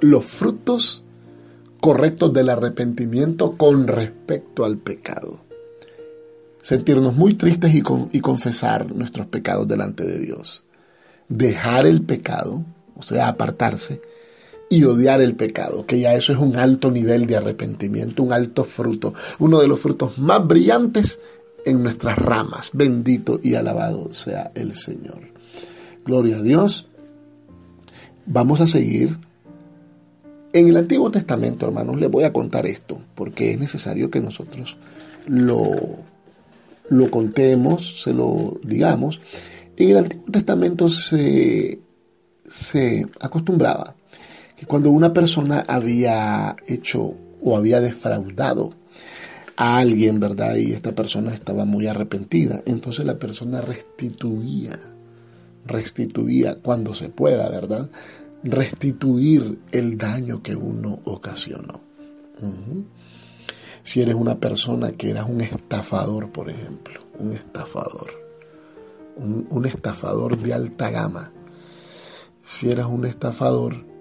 [0.00, 1.04] los frutos
[1.80, 5.38] correctos del arrepentimiento con respecto al pecado.
[6.62, 10.64] Sentirnos muy tristes y, y confesar nuestros pecados delante de Dios.
[11.28, 12.64] Dejar el pecado,
[12.96, 14.02] o sea, apartarse,
[14.68, 18.64] y odiar el pecado, que ya eso es un alto nivel de arrepentimiento, un alto
[18.64, 21.20] fruto, uno de los frutos más brillantes
[21.64, 22.70] en nuestras ramas.
[22.72, 25.20] Bendito y alabado sea el Señor.
[26.04, 26.86] Gloria a Dios.
[28.26, 29.18] Vamos a seguir.
[30.52, 34.76] En el Antiguo Testamento, hermanos, les voy a contar esto, porque es necesario que nosotros
[35.26, 35.74] lo,
[36.90, 39.20] lo contemos, se lo digamos.
[39.76, 41.80] En el Antiguo Testamento se,
[42.46, 43.94] se acostumbraba
[44.66, 48.70] cuando una persona había hecho o había defraudado
[49.56, 50.56] a alguien, ¿verdad?
[50.56, 52.62] Y esta persona estaba muy arrepentida.
[52.66, 54.78] Entonces la persona restituía,
[55.66, 57.90] restituía cuando se pueda, ¿verdad?
[58.44, 61.80] Restituir el daño que uno ocasionó.
[63.84, 68.10] Si eres una persona que eras un estafador, por ejemplo, un estafador,
[69.16, 71.32] un, un estafador de alta gama,
[72.42, 73.91] si eras un estafador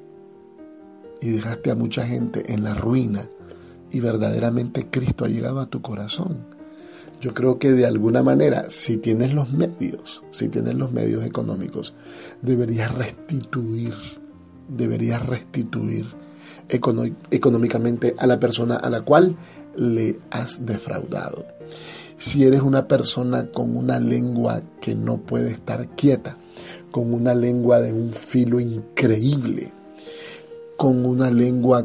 [1.22, 3.30] y dejaste a mucha gente en la ruina,
[3.92, 6.38] y verdaderamente Cristo ha llegado a tu corazón.
[7.22, 11.94] Yo creo que de alguna manera, si tienes los medios, si tienes los medios económicos,
[12.42, 13.94] deberías restituir,
[14.68, 16.08] deberías restituir
[16.68, 19.36] económicamente a la persona a la cual
[19.76, 21.46] le has defraudado.
[22.18, 26.38] Si eres una persona con una lengua que no puede estar quieta,
[26.90, 29.72] con una lengua de un filo increíble,
[30.82, 31.84] con una lengua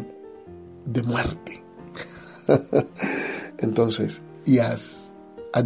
[0.87, 1.63] de muerte,
[3.59, 5.15] Entonces, y has,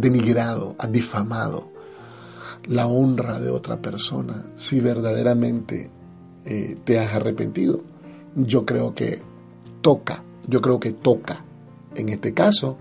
[0.01, 1.69] denigrado, has difamado
[2.65, 5.89] la honra de otra persona, si verdaderamente
[6.43, 7.81] eh, te has arrepentido,
[8.35, 9.21] yo creo que
[9.79, 11.45] toca, yo creo que toca.
[11.95, 12.75] En este caso,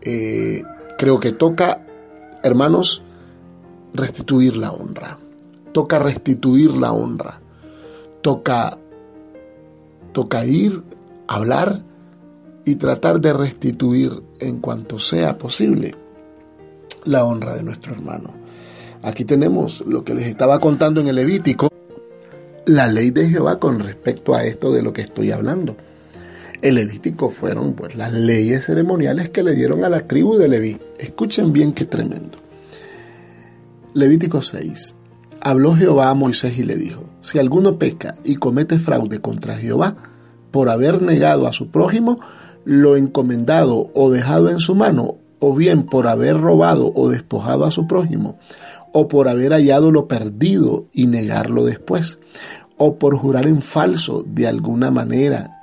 [0.00, 0.62] eh,
[0.96, 1.84] creo que toca,
[2.44, 3.02] hermanos,
[3.94, 5.18] restituir la honra.
[5.72, 7.40] Toca restituir la honra.
[8.22, 8.78] Toca,
[10.18, 10.82] toca ir,
[11.28, 11.80] hablar
[12.64, 15.94] y tratar de restituir en cuanto sea posible
[17.04, 18.34] la honra de nuestro hermano.
[19.00, 21.68] Aquí tenemos lo que les estaba contando en el Levítico,
[22.66, 25.76] la ley de Jehová con respecto a esto de lo que estoy hablando.
[26.62, 30.80] El Levítico fueron pues las leyes ceremoniales que le dieron a la tribu de Leví.
[30.98, 32.38] Escuchen bien qué tremendo.
[33.94, 34.96] Levítico 6.
[35.40, 39.96] Habló Jehová a Moisés y le dijo, si alguno peca y comete fraude contra Jehová
[40.50, 42.20] por haber negado a su prójimo,
[42.64, 47.70] lo encomendado o dejado en su mano, o bien por haber robado o despojado a
[47.70, 48.38] su prójimo,
[48.92, 52.18] o por haber hallado lo perdido y negarlo después,
[52.76, 55.54] o por jurar en falso de alguna manera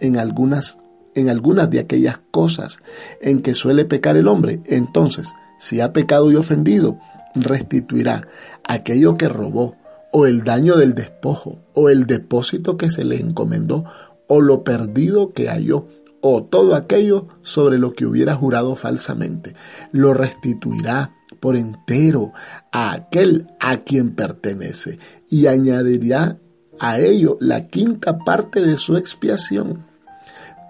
[0.00, 0.78] en algunas
[1.14, 2.78] en algunas de aquellas cosas
[3.20, 6.98] en que suele pecar el hombre, entonces, si ha pecado y ofendido,
[7.34, 8.28] restituirá
[8.64, 9.76] aquello que robó,
[10.12, 13.84] o el daño del despojo, o el depósito que se le encomendó,
[14.28, 15.88] o lo perdido que halló,
[16.20, 19.54] o todo aquello sobre lo que hubiera jurado falsamente.
[19.92, 22.32] Lo restituirá por entero
[22.72, 26.38] a aquel a quien pertenece y añadirá
[26.78, 29.84] a ello la quinta parte de su expiación.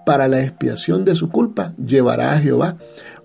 [0.05, 2.77] Para la expiación de su culpa llevará a Jehová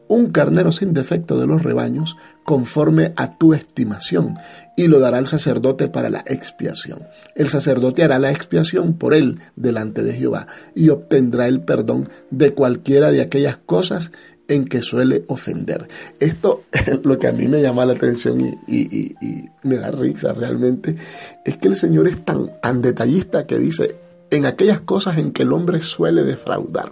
[0.06, 2.16] un carnero sin defecto de los rebaños,
[2.50, 4.34] conforme a tu estimación,
[4.76, 7.06] y lo dará al sacerdote para la expiación.
[7.36, 12.52] El sacerdote hará la expiación por él delante de Jehová, y obtendrá el perdón de
[12.52, 14.10] cualquiera de aquellas cosas
[14.48, 15.86] en que suele ofender.
[16.18, 19.14] Esto es lo que a mí me llama la atención y,
[19.62, 20.96] me da risa realmente,
[21.44, 23.94] es que el Señor es tan, tan detallista que dice,
[24.32, 26.90] en aquellas cosas en que el hombre suele defraudar.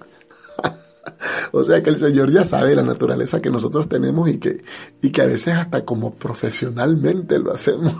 [1.52, 4.62] o sea que el Señor ya sabe la naturaleza que nosotros tenemos y que,
[5.02, 7.94] y que a veces hasta como profesionalmente lo hacemos.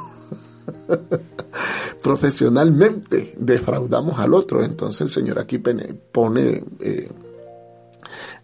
[2.02, 4.62] Profesionalmente defraudamos al otro.
[4.62, 7.10] Entonces el Señor aquí pone eh,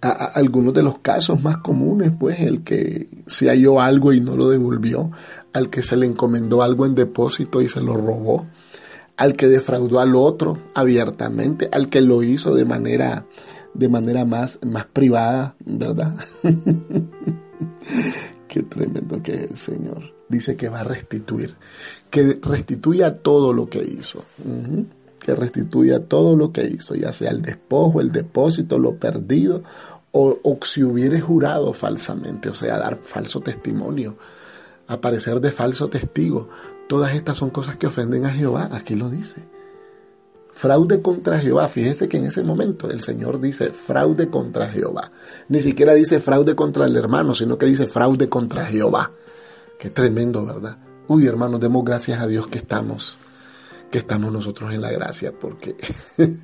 [0.01, 4.49] algunos de los casos más comunes, pues el que se halló algo y no lo
[4.49, 5.11] devolvió,
[5.53, 8.47] al que se le encomendó algo en depósito y se lo robó,
[9.17, 13.25] al que defraudó al otro abiertamente, al que lo hizo de manera
[13.75, 16.14] de manera más, más privada, ¿verdad?
[18.49, 20.14] Qué tremendo que es el Señor.
[20.29, 21.57] Dice que va a restituir,
[22.11, 24.25] que restituya todo lo que hizo.
[25.18, 29.62] Que restituya todo lo que hizo, ya sea el despojo, el depósito, lo perdido,
[30.12, 34.16] o, o si hubiere jurado falsamente, o sea, dar falso testimonio,
[34.87, 36.49] aparecer de falso testigo.
[36.89, 39.45] Todas estas son cosas que ofenden a Jehová, aquí lo dice.
[40.55, 41.68] Fraude contra Jehová.
[41.68, 45.11] Fíjese que en ese momento el Señor dice fraude contra Jehová.
[45.48, 49.11] Ni siquiera dice fraude contra el hermano, sino que dice fraude contra Jehová.
[49.78, 50.78] Qué tremendo, ¿verdad?
[51.09, 53.18] Uy, hermanos, demos gracias a Dios que estamos,
[53.90, 55.76] que estamos nosotros en la gracia, porque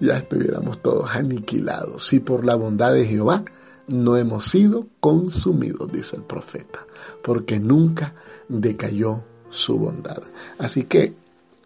[0.00, 2.06] ya estuviéramos todos aniquilados.
[2.06, 3.44] Si por la bondad de Jehová
[3.88, 6.86] no hemos sido consumidos, dice el profeta,
[7.22, 8.14] porque nunca
[8.48, 10.22] decayó su bondad.
[10.58, 11.14] Así que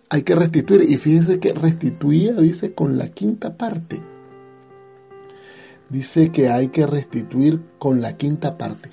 [0.09, 0.89] hay que restituir.
[0.89, 4.03] Y fíjense que restituía, dice, con la quinta parte.
[5.89, 8.91] Dice que hay que restituir con la quinta parte.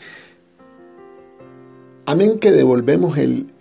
[2.05, 3.53] Amén que devolvemos el,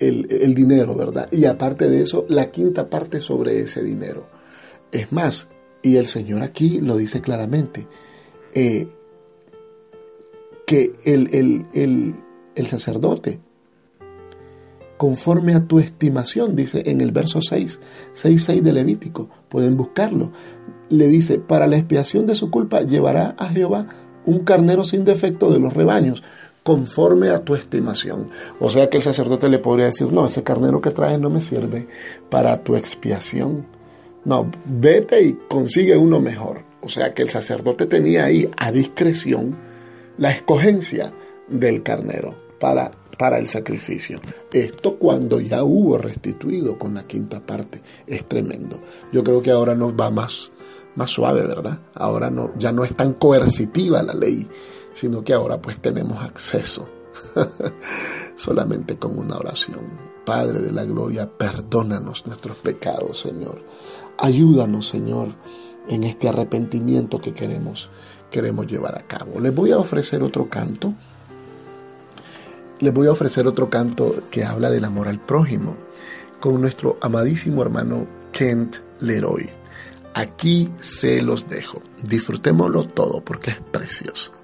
[0.54, 1.28] dinero, ¿verdad?
[1.30, 4.26] Y aparte de eso, la quinta parte sobre ese dinero.
[4.90, 5.48] Es más,
[5.80, 7.86] y el Señor aquí lo dice claramente,
[8.52, 8.88] eh,
[10.66, 11.64] que el,
[12.54, 13.40] el sacerdote
[15.02, 17.80] conforme a tu estimación, dice en el verso 6,
[18.12, 20.30] 6, 6 de Levítico, pueden buscarlo.
[20.90, 23.88] Le dice, para la expiación de su culpa llevará a Jehová
[24.26, 26.22] un carnero sin defecto de los rebaños,
[26.62, 28.28] conforme a tu estimación.
[28.60, 31.40] O sea que el sacerdote le podría decir, no, ese carnero que traes no me
[31.40, 31.88] sirve
[32.30, 33.66] para tu expiación.
[34.24, 36.62] No, vete y consigue uno mejor.
[36.80, 39.58] O sea que el sacerdote tenía ahí a discreción
[40.16, 41.12] la escogencia
[41.48, 44.20] del carnero para para el sacrificio.
[44.52, 47.80] Esto cuando ya hubo restituido con la quinta parte.
[48.04, 48.80] Es tremendo.
[49.12, 50.50] Yo creo que ahora nos va más,
[50.96, 51.78] más suave, ¿verdad?
[51.94, 54.48] Ahora no, ya no es tan coercitiva la ley,
[54.92, 56.88] sino que ahora pues tenemos acceso
[58.34, 59.78] solamente con una oración.
[60.26, 63.62] Padre de la gloria, perdónanos nuestros pecados, Señor.
[64.18, 65.36] Ayúdanos, Señor,
[65.86, 67.88] en este arrepentimiento que queremos,
[68.32, 69.38] queremos llevar a cabo.
[69.38, 70.92] Les voy a ofrecer otro canto
[72.82, 75.76] les voy a ofrecer otro canto que habla del amor al prójimo
[76.40, 79.48] con nuestro amadísimo hermano Kent Leroy.
[80.14, 81.80] Aquí se los dejo.
[82.02, 84.41] Disfrutémoslo todo porque es precioso.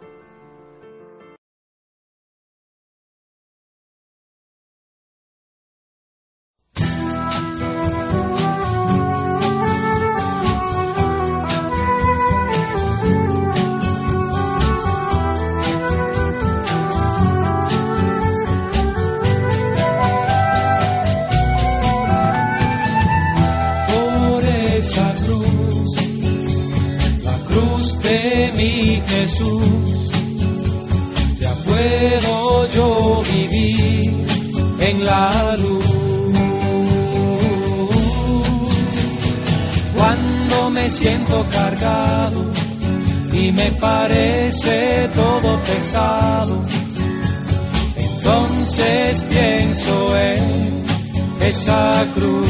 [40.90, 42.44] Siento cargado
[43.32, 46.62] y me parece todo pesado.
[47.96, 50.84] Entonces pienso en
[51.40, 52.48] esa cruz.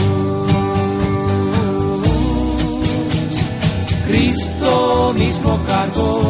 [4.07, 6.21] Cristo mismo cargó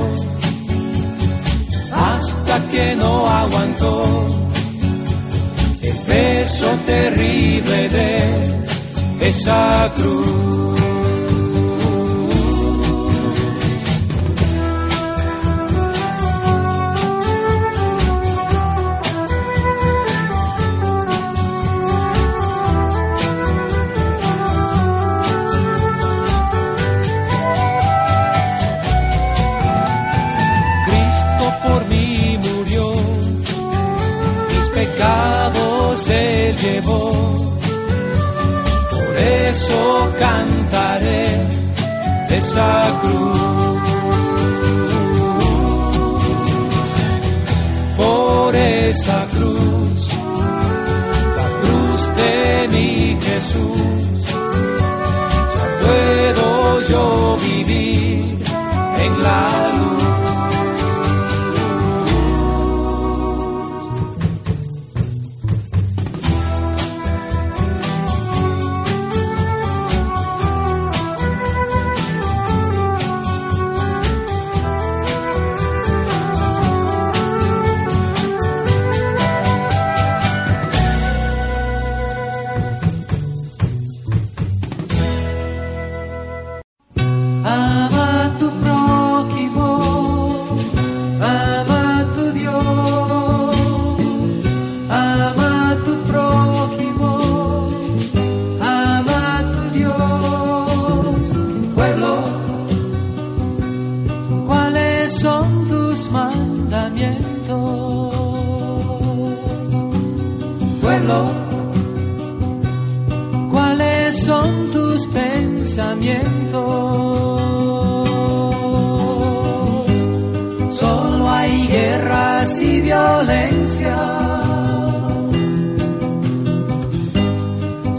[1.93, 4.27] hasta que no aguantó
[5.83, 10.78] el peso terrible de esa cruz.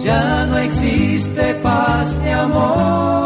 [0.09, 3.18] Ya no existe paz ni amor.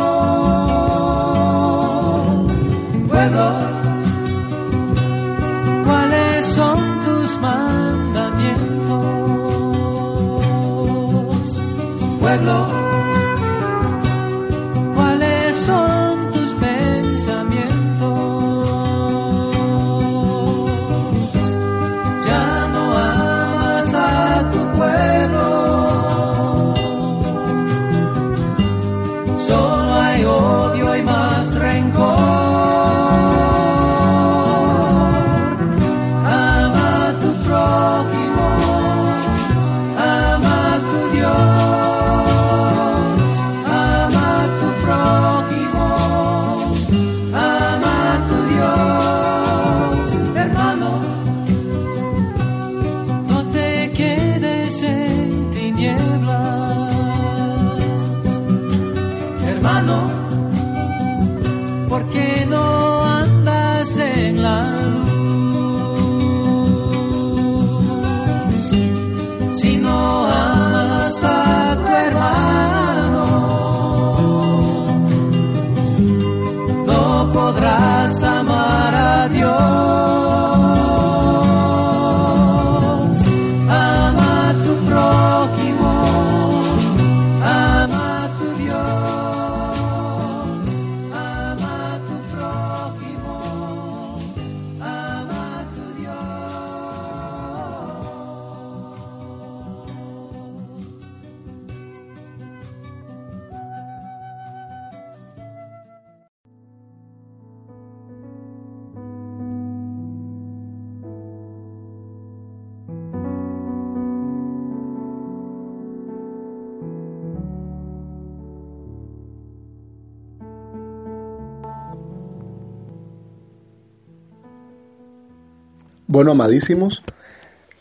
[126.15, 127.01] Bueno, amadísimos,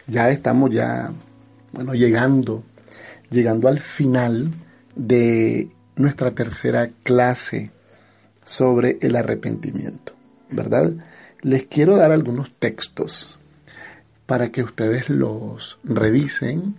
[0.07, 1.13] ya estamos ya,
[1.73, 2.65] bueno, llegando,
[3.29, 4.55] llegando al final
[4.97, 7.73] de nuestra tercera clase
[8.47, 10.15] sobre el arrepentimiento,
[10.49, 10.95] ¿verdad?
[11.43, 13.39] Les quiero dar algunos textos
[14.25, 16.77] para que ustedes los revisen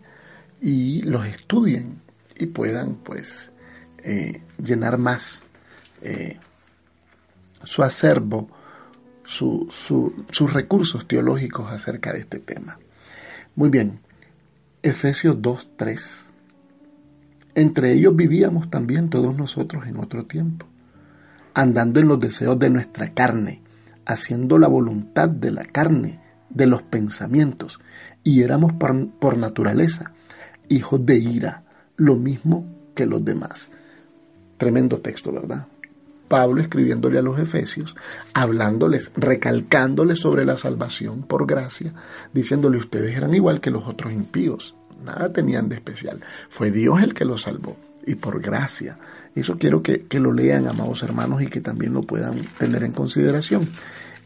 [0.60, 2.02] y los estudien
[2.36, 3.52] y puedan, pues,
[4.00, 5.42] eh, llenar más
[6.02, 6.40] eh,
[7.64, 8.50] su acervo
[9.24, 12.80] su- su- sus recursos teológicos acerca de este tema.
[13.56, 14.00] Muy bien,
[14.82, 16.32] Efesios 2.3.
[17.56, 20.66] Entre ellos vivíamos también todos nosotros en otro tiempo,
[21.54, 23.62] andando en los deseos de nuestra carne,
[24.06, 26.20] haciendo la voluntad de la carne,
[26.50, 27.80] de los pensamientos,
[28.24, 30.12] y éramos por, por naturaleza
[30.70, 31.64] hijos de ira,
[31.96, 32.66] lo mismo
[32.96, 33.70] que los demás.
[34.58, 35.68] Tremendo texto, ¿verdad?
[36.28, 37.96] Pablo escribiéndole a los Efesios,
[38.34, 41.94] hablándoles, recalcándoles sobre la salvación por gracia,
[42.34, 47.14] diciéndole ustedes eran igual que los otros impíos, nada tenían de especial, fue Dios el
[47.14, 48.98] que los salvó y por gracia.
[49.36, 52.92] Eso quiero que, que lo lean, amados hermanos, y que también lo puedan tener en
[52.92, 53.68] consideración.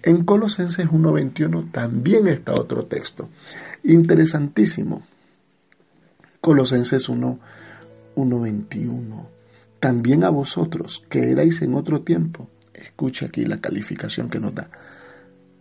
[0.03, 3.29] En Colosenses 1.21 también está otro texto,
[3.83, 5.05] interesantísimo.
[6.39, 7.39] Colosenses 1,
[8.15, 9.36] 1.21
[9.79, 14.69] también a vosotros que erais en otro tiempo, escucha aquí la calificación que nos da,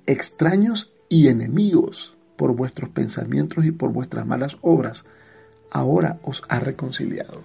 [0.07, 5.05] extraños y enemigos por vuestros pensamientos y por vuestras malas obras,
[5.71, 7.43] ahora os ha reconciliado.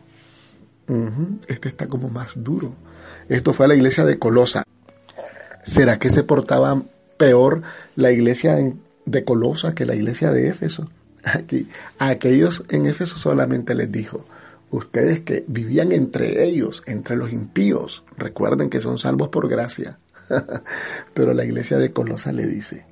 [1.47, 2.73] Este está como más duro.
[3.29, 4.63] Esto fue a la iglesia de Colosa.
[5.63, 6.83] ¿Será que se portaba
[7.17, 7.61] peor
[7.95, 8.57] la iglesia
[9.05, 10.89] de Colosa que la iglesia de Éfeso?
[11.23, 11.67] Aquí,
[11.97, 14.25] a aquellos en Éfeso solamente les dijo,
[14.71, 19.99] ustedes que vivían entre ellos, entre los impíos, recuerden que son salvos por gracia.
[21.13, 22.87] Pero la iglesia de Colosa le dice,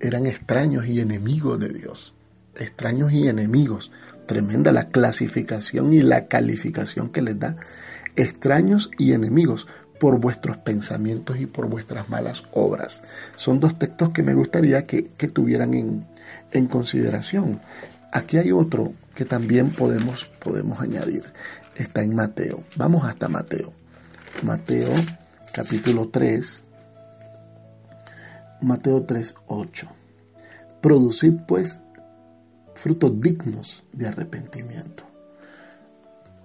[0.00, 2.14] eran extraños y enemigos de Dios.
[2.54, 3.92] Extraños y enemigos.
[4.26, 7.56] Tremenda la clasificación y la calificación que les da.
[8.16, 9.68] Extraños y enemigos
[9.98, 13.02] por vuestros pensamientos y por vuestras malas obras.
[13.36, 16.06] Son dos textos que me gustaría que, que tuvieran en,
[16.52, 17.60] en consideración.
[18.12, 21.24] Aquí hay otro que también podemos, podemos añadir.
[21.76, 22.64] Está en Mateo.
[22.76, 23.72] Vamos hasta Mateo.
[24.42, 24.90] Mateo
[25.52, 26.62] capítulo 3,
[28.60, 29.88] Mateo 3, 8.
[30.80, 31.78] Producid pues
[32.74, 35.04] frutos dignos de arrepentimiento.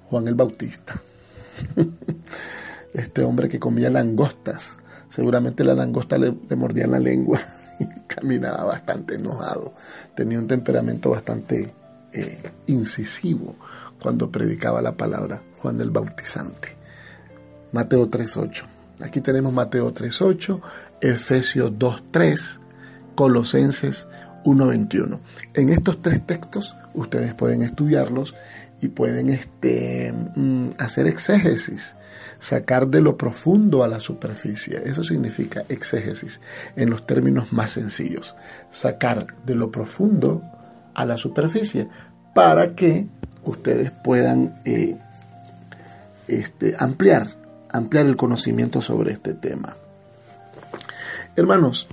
[0.09, 1.01] Juan el Bautista.
[2.93, 4.77] Este hombre que comía langostas.
[5.09, 7.39] Seguramente la langosta le, mordía la lengua
[8.07, 9.73] caminaba bastante enojado.
[10.15, 11.73] Tenía un temperamento bastante
[12.11, 13.55] eh, incisivo
[14.01, 16.69] cuando predicaba la palabra Juan el Bautizante.
[17.71, 18.63] Mateo 3.8.
[19.01, 20.61] Aquí tenemos Mateo 3.8,
[21.01, 22.59] Efesios 2.3,
[23.15, 24.07] Colosenses
[24.43, 25.19] 1.21.
[25.53, 28.35] En estos tres textos ustedes pueden estudiarlos
[28.83, 31.95] y pueden este, mm, hacer exégesis,
[32.37, 34.81] sacar de lo profundo a la superficie.
[34.85, 36.41] Eso significa exégesis
[36.75, 38.35] en los términos más sencillos.
[38.71, 40.43] Sacar de lo profundo
[40.93, 41.87] a la superficie
[42.35, 43.07] para que
[43.45, 44.97] ustedes puedan eh,
[46.27, 47.37] este, ampliar,
[47.69, 49.77] ampliar el conocimiento sobre este tema.
[51.37, 51.87] Hermanos,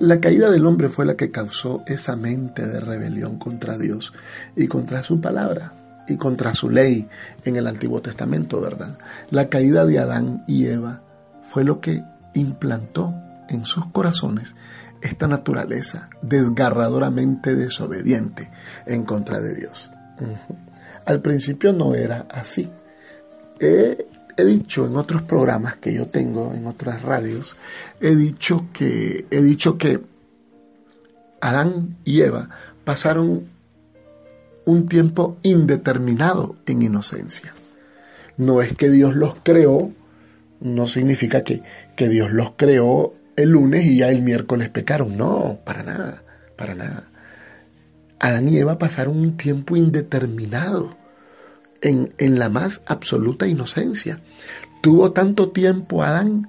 [0.00, 4.14] la caída del hombre fue la que causó esa mente de rebelión contra Dios
[4.56, 5.74] y contra su palabra
[6.08, 7.08] y contra su ley
[7.44, 8.98] en el Antiguo Testamento, ¿verdad?
[9.30, 11.02] La caída de Adán y Eva
[11.42, 12.02] fue lo que
[12.34, 13.14] implantó
[13.48, 14.56] en sus corazones
[15.02, 18.50] esta naturaleza desgarradoramente desobediente
[18.86, 19.90] en contra de Dios.
[21.04, 22.70] Al principio no era así.
[23.58, 27.56] He, he, dicho en otros programas que yo tengo, en otras radios,
[28.00, 30.00] he dicho que, he dicho que
[31.40, 32.48] Adán y Eva
[32.84, 33.48] pasaron
[34.64, 37.54] un tiempo indeterminado en inocencia.
[38.36, 39.92] No es que Dios los creó,
[40.60, 41.62] no significa que,
[41.96, 45.16] que Dios los creó el lunes y ya el miércoles pecaron.
[45.16, 46.22] No, para nada,
[46.56, 47.08] para nada.
[48.18, 50.96] Adán y Eva pasaron un tiempo indeterminado
[51.80, 54.20] en, en la más absoluta inocencia.
[54.80, 56.48] Tuvo tanto tiempo Adán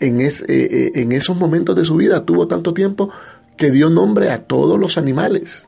[0.00, 3.10] en, eh, eh, en esos momentos de su vida, tuvo tanto tiempo
[3.56, 5.66] que dio nombre a todos los animales.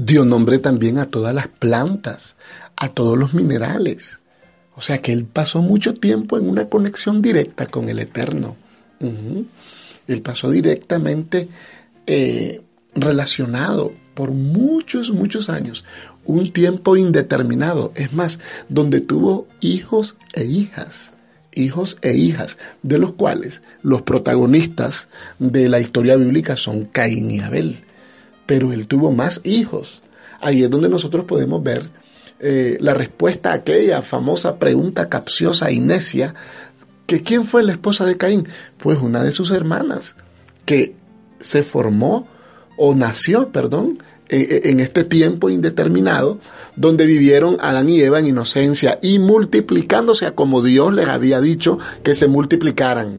[0.00, 2.36] Dio nombre también a todas las plantas,
[2.76, 4.20] a todos los minerales.
[4.76, 8.54] O sea que él pasó mucho tiempo en una conexión directa con el Eterno.
[10.06, 11.48] Él pasó directamente
[12.06, 12.62] eh,
[12.94, 15.84] relacionado por muchos, muchos años,
[16.24, 18.38] un tiempo indeterminado, es más,
[18.68, 21.10] donde tuvo hijos e hijas,
[21.52, 25.08] hijos e hijas, de los cuales los protagonistas
[25.40, 27.82] de la historia bíblica son Caín y Abel,
[28.48, 30.02] pero él tuvo más hijos.
[30.40, 31.90] Ahí es donde nosotros podemos ver
[32.40, 36.34] eh, la respuesta a aquella famosa pregunta capciosa y necia
[37.06, 40.16] que quién fue la esposa de Caín, pues una de sus hermanas,
[40.64, 40.94] que
[41.40, 42.26] se formó
[42.78, 43.98] o nació, perdón,
[44.30, 46.38] en, este tiempo indeterminado,
[46.74, 51.78] donde vivieron Adán y Eva en inocencia y multiplicándose a como Dios les había dicho
[52.02, 53.18] que se multiplicaran.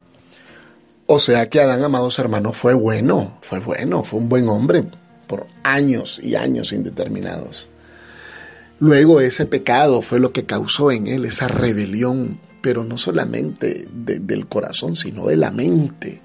[1.05, 4.85] O sea que Adán, amados hermanos, fue bueno, fue bueno, fue un buen hombre
[5.29, 7.69] por años y años indeterminados.
[8.79, 14.47] Luego ese pecado fue lo que causó en él esa rebelión pero no solamente del
[14.47, 16.21] corazón, sino de la mente.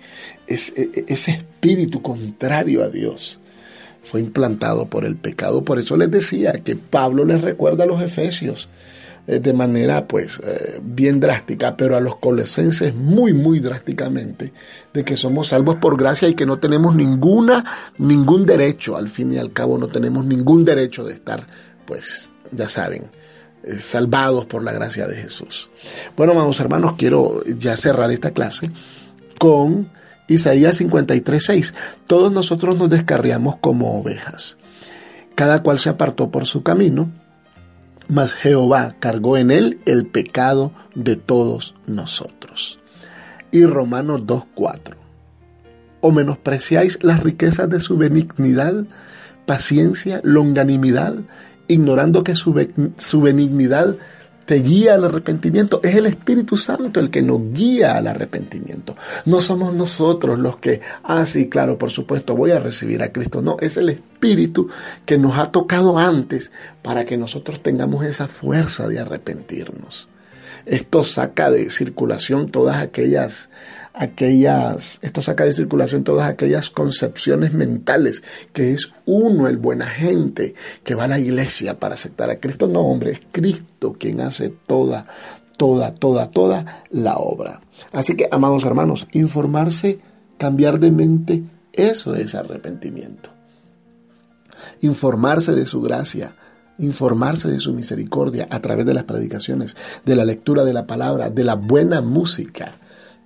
[0.46, 3.38] E, e, ese espíritu contrario a Dios
[4.02, 5.62] fue implantado por el pecado.
[5.62, 8.68] Por eso les decía que Pablo les recuerda a los efesios
[9.26, 14.52] eh, de manera pues eh, bien drástica, pero a los colosenses muy muy drásticamente
[14.92, 17.64] de que somos salvos por gracia y que no tenemos ninguna
[17.98, 21.46] ningún derecho, al fin y al cabo no tenemos ningún derecho de estar
[21.86, 23.10] pues ya saben,
[23.62, 25.70] eh, salvados por la gracia de Jesús.
[26.16, 28.70] Bueno, amados hermanos, quiero ya cerrar esta clase
[29.38, 29.90] con
[30.28, 31.74] Isaías 53:6.
[32.06, 34.58] Todos nosotros nos descarriamos como ovejas.
[35.34, 37.10] Cada cual se apartó por su camino,
[38.08, 42.78] mas Jehová cargó en él el pecado de todos nosotros.
[43.50, 44.96] Y Romanos 2:4.
[46.00, 48.84] O menospreciáis las riquezas de su benignidad,
[49.46, 51.16] paciencia, longanimidad,
[51.68, 52.52] ignorando que su,
[53.20, 53.96] benignidad
[54.46, 55.80] te guía al arrepentimiento.
[55.82, 58.96] Es el Espíritu Santo el que nos guía al arrepentimiento.
[59.24, 63.42] No somos nosotros los que, ah, sí, claro, por supuesto, voy a recibir a Cristo.
[63.42, 64.68] No, es el Espíritu
[65.04, 66.50] que nos ha tocado antes
[66.82, 70.08] para que nosotros tengamos esa fuerza de arrepentirnos.
[70.66, 73.50] Esto saca de circulación todas aquellas
[73.94, 78.22] aquellas, esto saca de circulación todas aquellas concepciones mentales,
[78.52, 82.66] que es uno el buena gente que va a la iglesia para aceptar a Cristo.
[82.66, 85.06] No, hombre, es Cristo quien hace toda,
[85.56, 87.60] toda, toda, toda la obra.
[87.92, 90.00] Así que, amados hermanos, informarse,
[90.36, 93.30] cambiar de mente, eso es arrepentimiento.
[94.80, 96.34] Informarse de su gracia,
[96.78, 101.30] informarse de su misericordia a través de las predicaciones, de la lectura de la palabra,
[101.30, 102.74] de la buena música,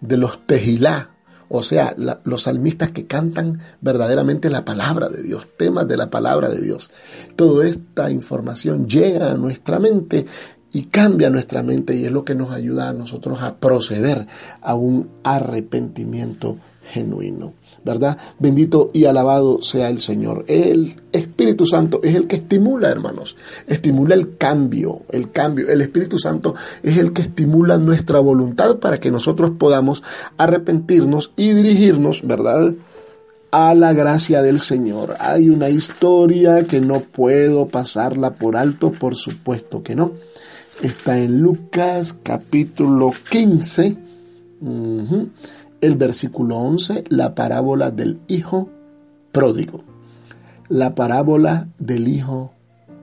[0.01, 1.11] de los tejilá
[1.49, 1.95] o sea,
[2.25, 6.91] los salmistas que cantan verdaderamente la palabra de Dios, temas de la palabra de Dios.
[7.37, 10.27] Toda esta información llega a nuestra mente
[10.73, 14.27] y cambia nuestra mente y es lo que nos ayuda a nosotros a proceder
[14.61, 16.59] a un arrepentimiento
[16.93, 17.55] genuino.
[17.89, 18.19] ¿Verdad?
[18.39, 20.45] Bendito y alabado sea el Señor.
[20.47, 23.35] El Espíritu Santo es el que estimula, hermanos,
[23.67, 25.71] estimula el cambio, el cambio.
[25.71, 30.03] El Espíritu Santo es el que estimula nuestra voluntad para que nosotros podamos
[30.37, 32.75] arrepentirnos y dirigirnos, ¿verdad?
[33.51, 35.17] a la gracia del Señor.
[35.21, 40.13] Hay una historia que no puedo pasarla por alto, por supuesto que no.
[40.83, 43.97] Está en Lucas capítulo 15
[45.81, 48.69] el versículo 11, la parábola del hijo
[49.33, 49.83] pródigo.
[50.69, 52.53] La parábola del hijo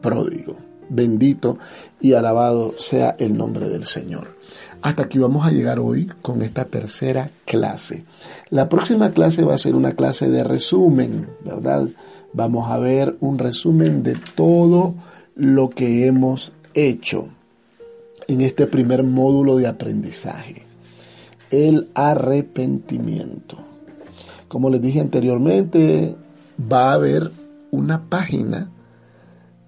[0.02, 0.58] pródigo.
[0.88, 1.58] Bendito
[2.00, 4.36] y alabado sea el nombre del Señor.
[4.82, 8.06] Hasta aquí vamos a llegar hoy con esta tercera clase.
[8.50, 11.88] La próxima clase va a ser una clase de resumen, ¿verdad?
[12.34, 14.94] Vamos a ver un resumen de todo
[15.36, 17.30] lo que hemos hecho
[18.28, 20.65] en este primer módulo de aprendizaje
[21.56, 23.58] el arrepentimiento.
[24.48, 26.16] Como les dije anteriormente,
[26.60, 27.32] va a haber
[27.72, 28.72] una página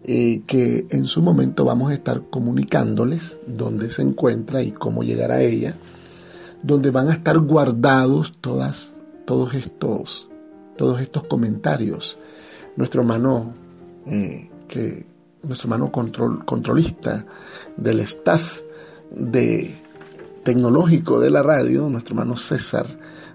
[0.03, 5.31] eh, que en su momento vamos a estar comunicándoles dónde se encuentra y cómo llegar
[5.31, 5.75] a ella,
[6.63, 8.93] donde van a estar guardados todas,
[9.25, 10.29] todos estos,
[10.77, 12.17] todos estos comentarios.
[12.75, 13.53] Nuestro hermano,
[14.05, 15.05] eh, que,
[15.43, 17.25] nuestro hermano control, controlista
[17.75, 18.61] del staff
[19.11, 19.75] de
[20.47, 22.85] tecnológico de la radio, nuestro hermano César,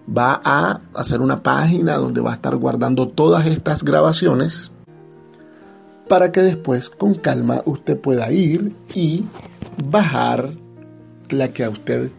[0.09, 4.73] va a hacer una página donde va a estar guardando todas estas grabaciones
[6.09, 9.25] para que después con calma usted pueda ir y
[9.91, 10.55] bajar
[11.29, 12.11] la que a usted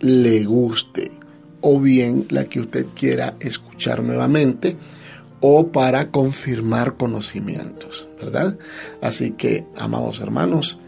[0.00, 1.12] le guste
[1.60, 4.76] o bien la que usted quiera escuchar nuevamente
[5.40, 8.58] o para confirmar conocimientos, ¿verdad?
[9.00, 10.78] Así que, amados hermanos,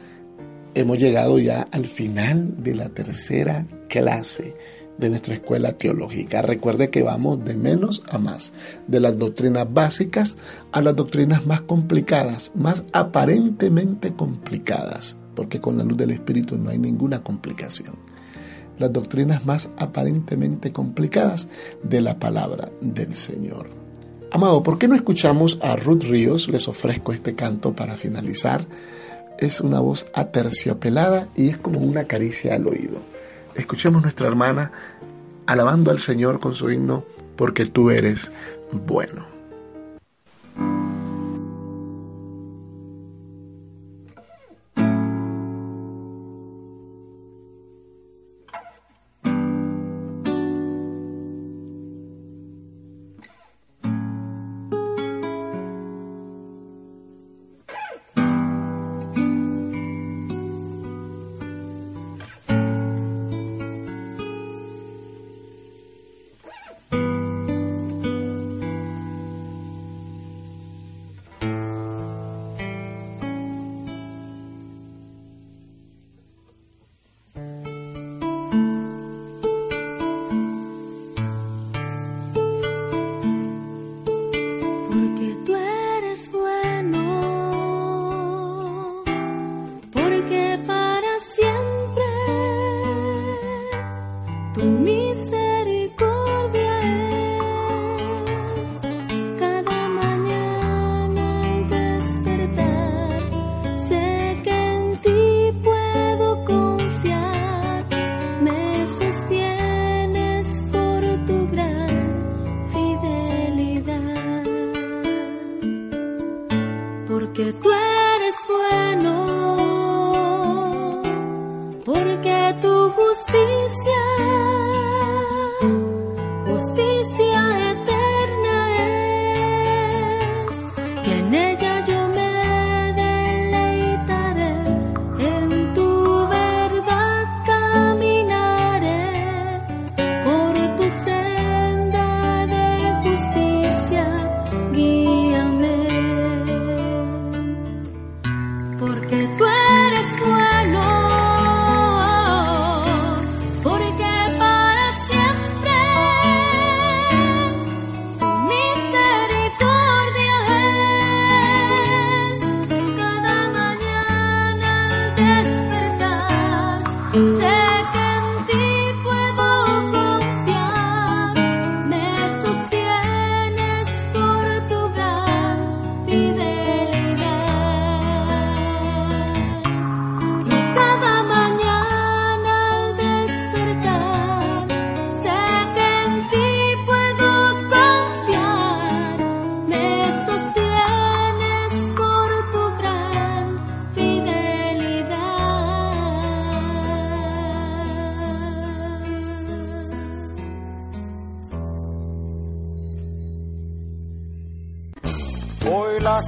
[0.74, 4.56] hemos llegado ya al final de la tercera clase
[4.98, 6.42] de nuestra escuela teológica.
[6.42, 8.52] Recuerde que vamos de menos a más,
[8.86, 10.36] de las doctrinas básicas
[10.72, 16.70] a las doctrinas más complicadas, más aparentemente complicadas, porque con la luz del Espíritu no
[16.70, 17.96] hay ninguna complicación.
[18.78, 21.46] Las doctrinas más aparentemente complicadas
[21.82, 23.68] de la palabra del Señor.
[24.32, 26.48] Amado, ¿por qué no escuchamos a Ruth Ríos?
[26.48, 28.66] Les ofrezco este canto para finalizar
[29.38, 32.98] es una voz aterciopelada y es como una caricia al oído.
[33.54, 34.72] Escuchemos nuestra hermana
[35.46, 37.04] alabando al Señor con su himno,
[37.36, 38.30] porque tú eres
[38.72, 39.33] bueno.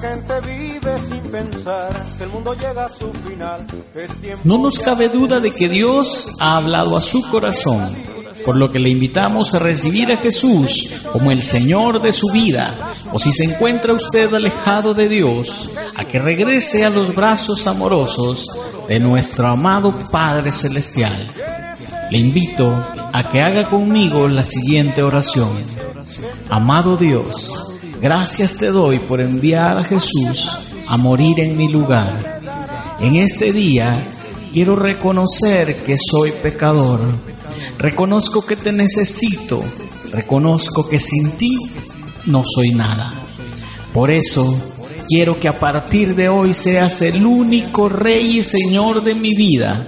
[0.07, 3.67] Gente vive sin pensar que el mundo llega a su final.
[3.95, 7.83] Es tiempo No nos cabe duda de que Dios ha hablado a su corazón,
[8.45, 12.93] por lo que le invitamos a recibir a Jesús como el Señor de su vida,
[13.13, 18.49] o si se encuentra usted alejado de Dios, a que regrese a los brazos amorosos
[18.89, 21.31] de nuestro amado Padre Celestial.
[22.11, 22.73] Le invito
[23.13, 25.51] a que haga conmigo la siguiente oración.
[26.49, 27.66] Amado Dios,
[28.01, 32.40] gracias te doy por enviar a Jesús a morir en mi lugar.
[33.01, 34.07] En este día
[34.53, 37.01] quiero reconocer que soy pecador.
[37.78, 39.62] Reconozco que te necesito.
[40.12, 41.57] Reconozco que sin ti
[42.26, 43.12] no soy nada.
[43.92, 44.59] Por eso
[45.09, 49.86] quiero que a partir de hoy seas el único rey y señor de mi vida.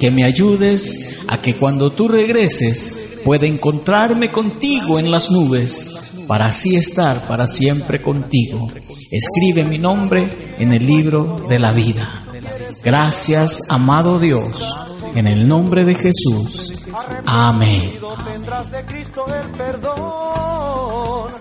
[0.00, 6.46] Que me ayudes a que cuando tú regreses pueda encontrarme contigo en las nubes para
[6.46, 8.68] así estar para siempre contigo.
[9.10, 12.24] Escribe mi nombre en el libro de la vida.
[12.84, 14.72] Gracias, amado Dios,
[15.14, 16.86] en el nombre de Jesús.
[17.26, 17.98] Amén.
[18.32, 21.32] Tendrás de Cristo el perdón.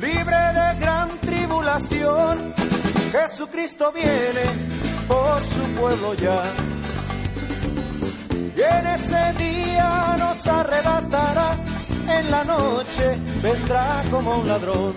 [0.00, 2.54] Libre de gran tribulación,
[3.12, 4.72] Jesucristo viene
[5.06, 6.42] por su pueblo ya.
[8.56, 11.56] Y en ese día nos arrebatará,
[12.08, 14.94] en la noche vendrá como un ladrón.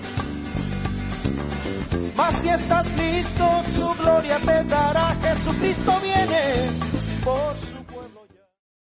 [2.16, 5.16] Mas si estás listo, su gloria te dará.
[5.22, 6.70] Jesucristo viene
[7.24, 7.75] por su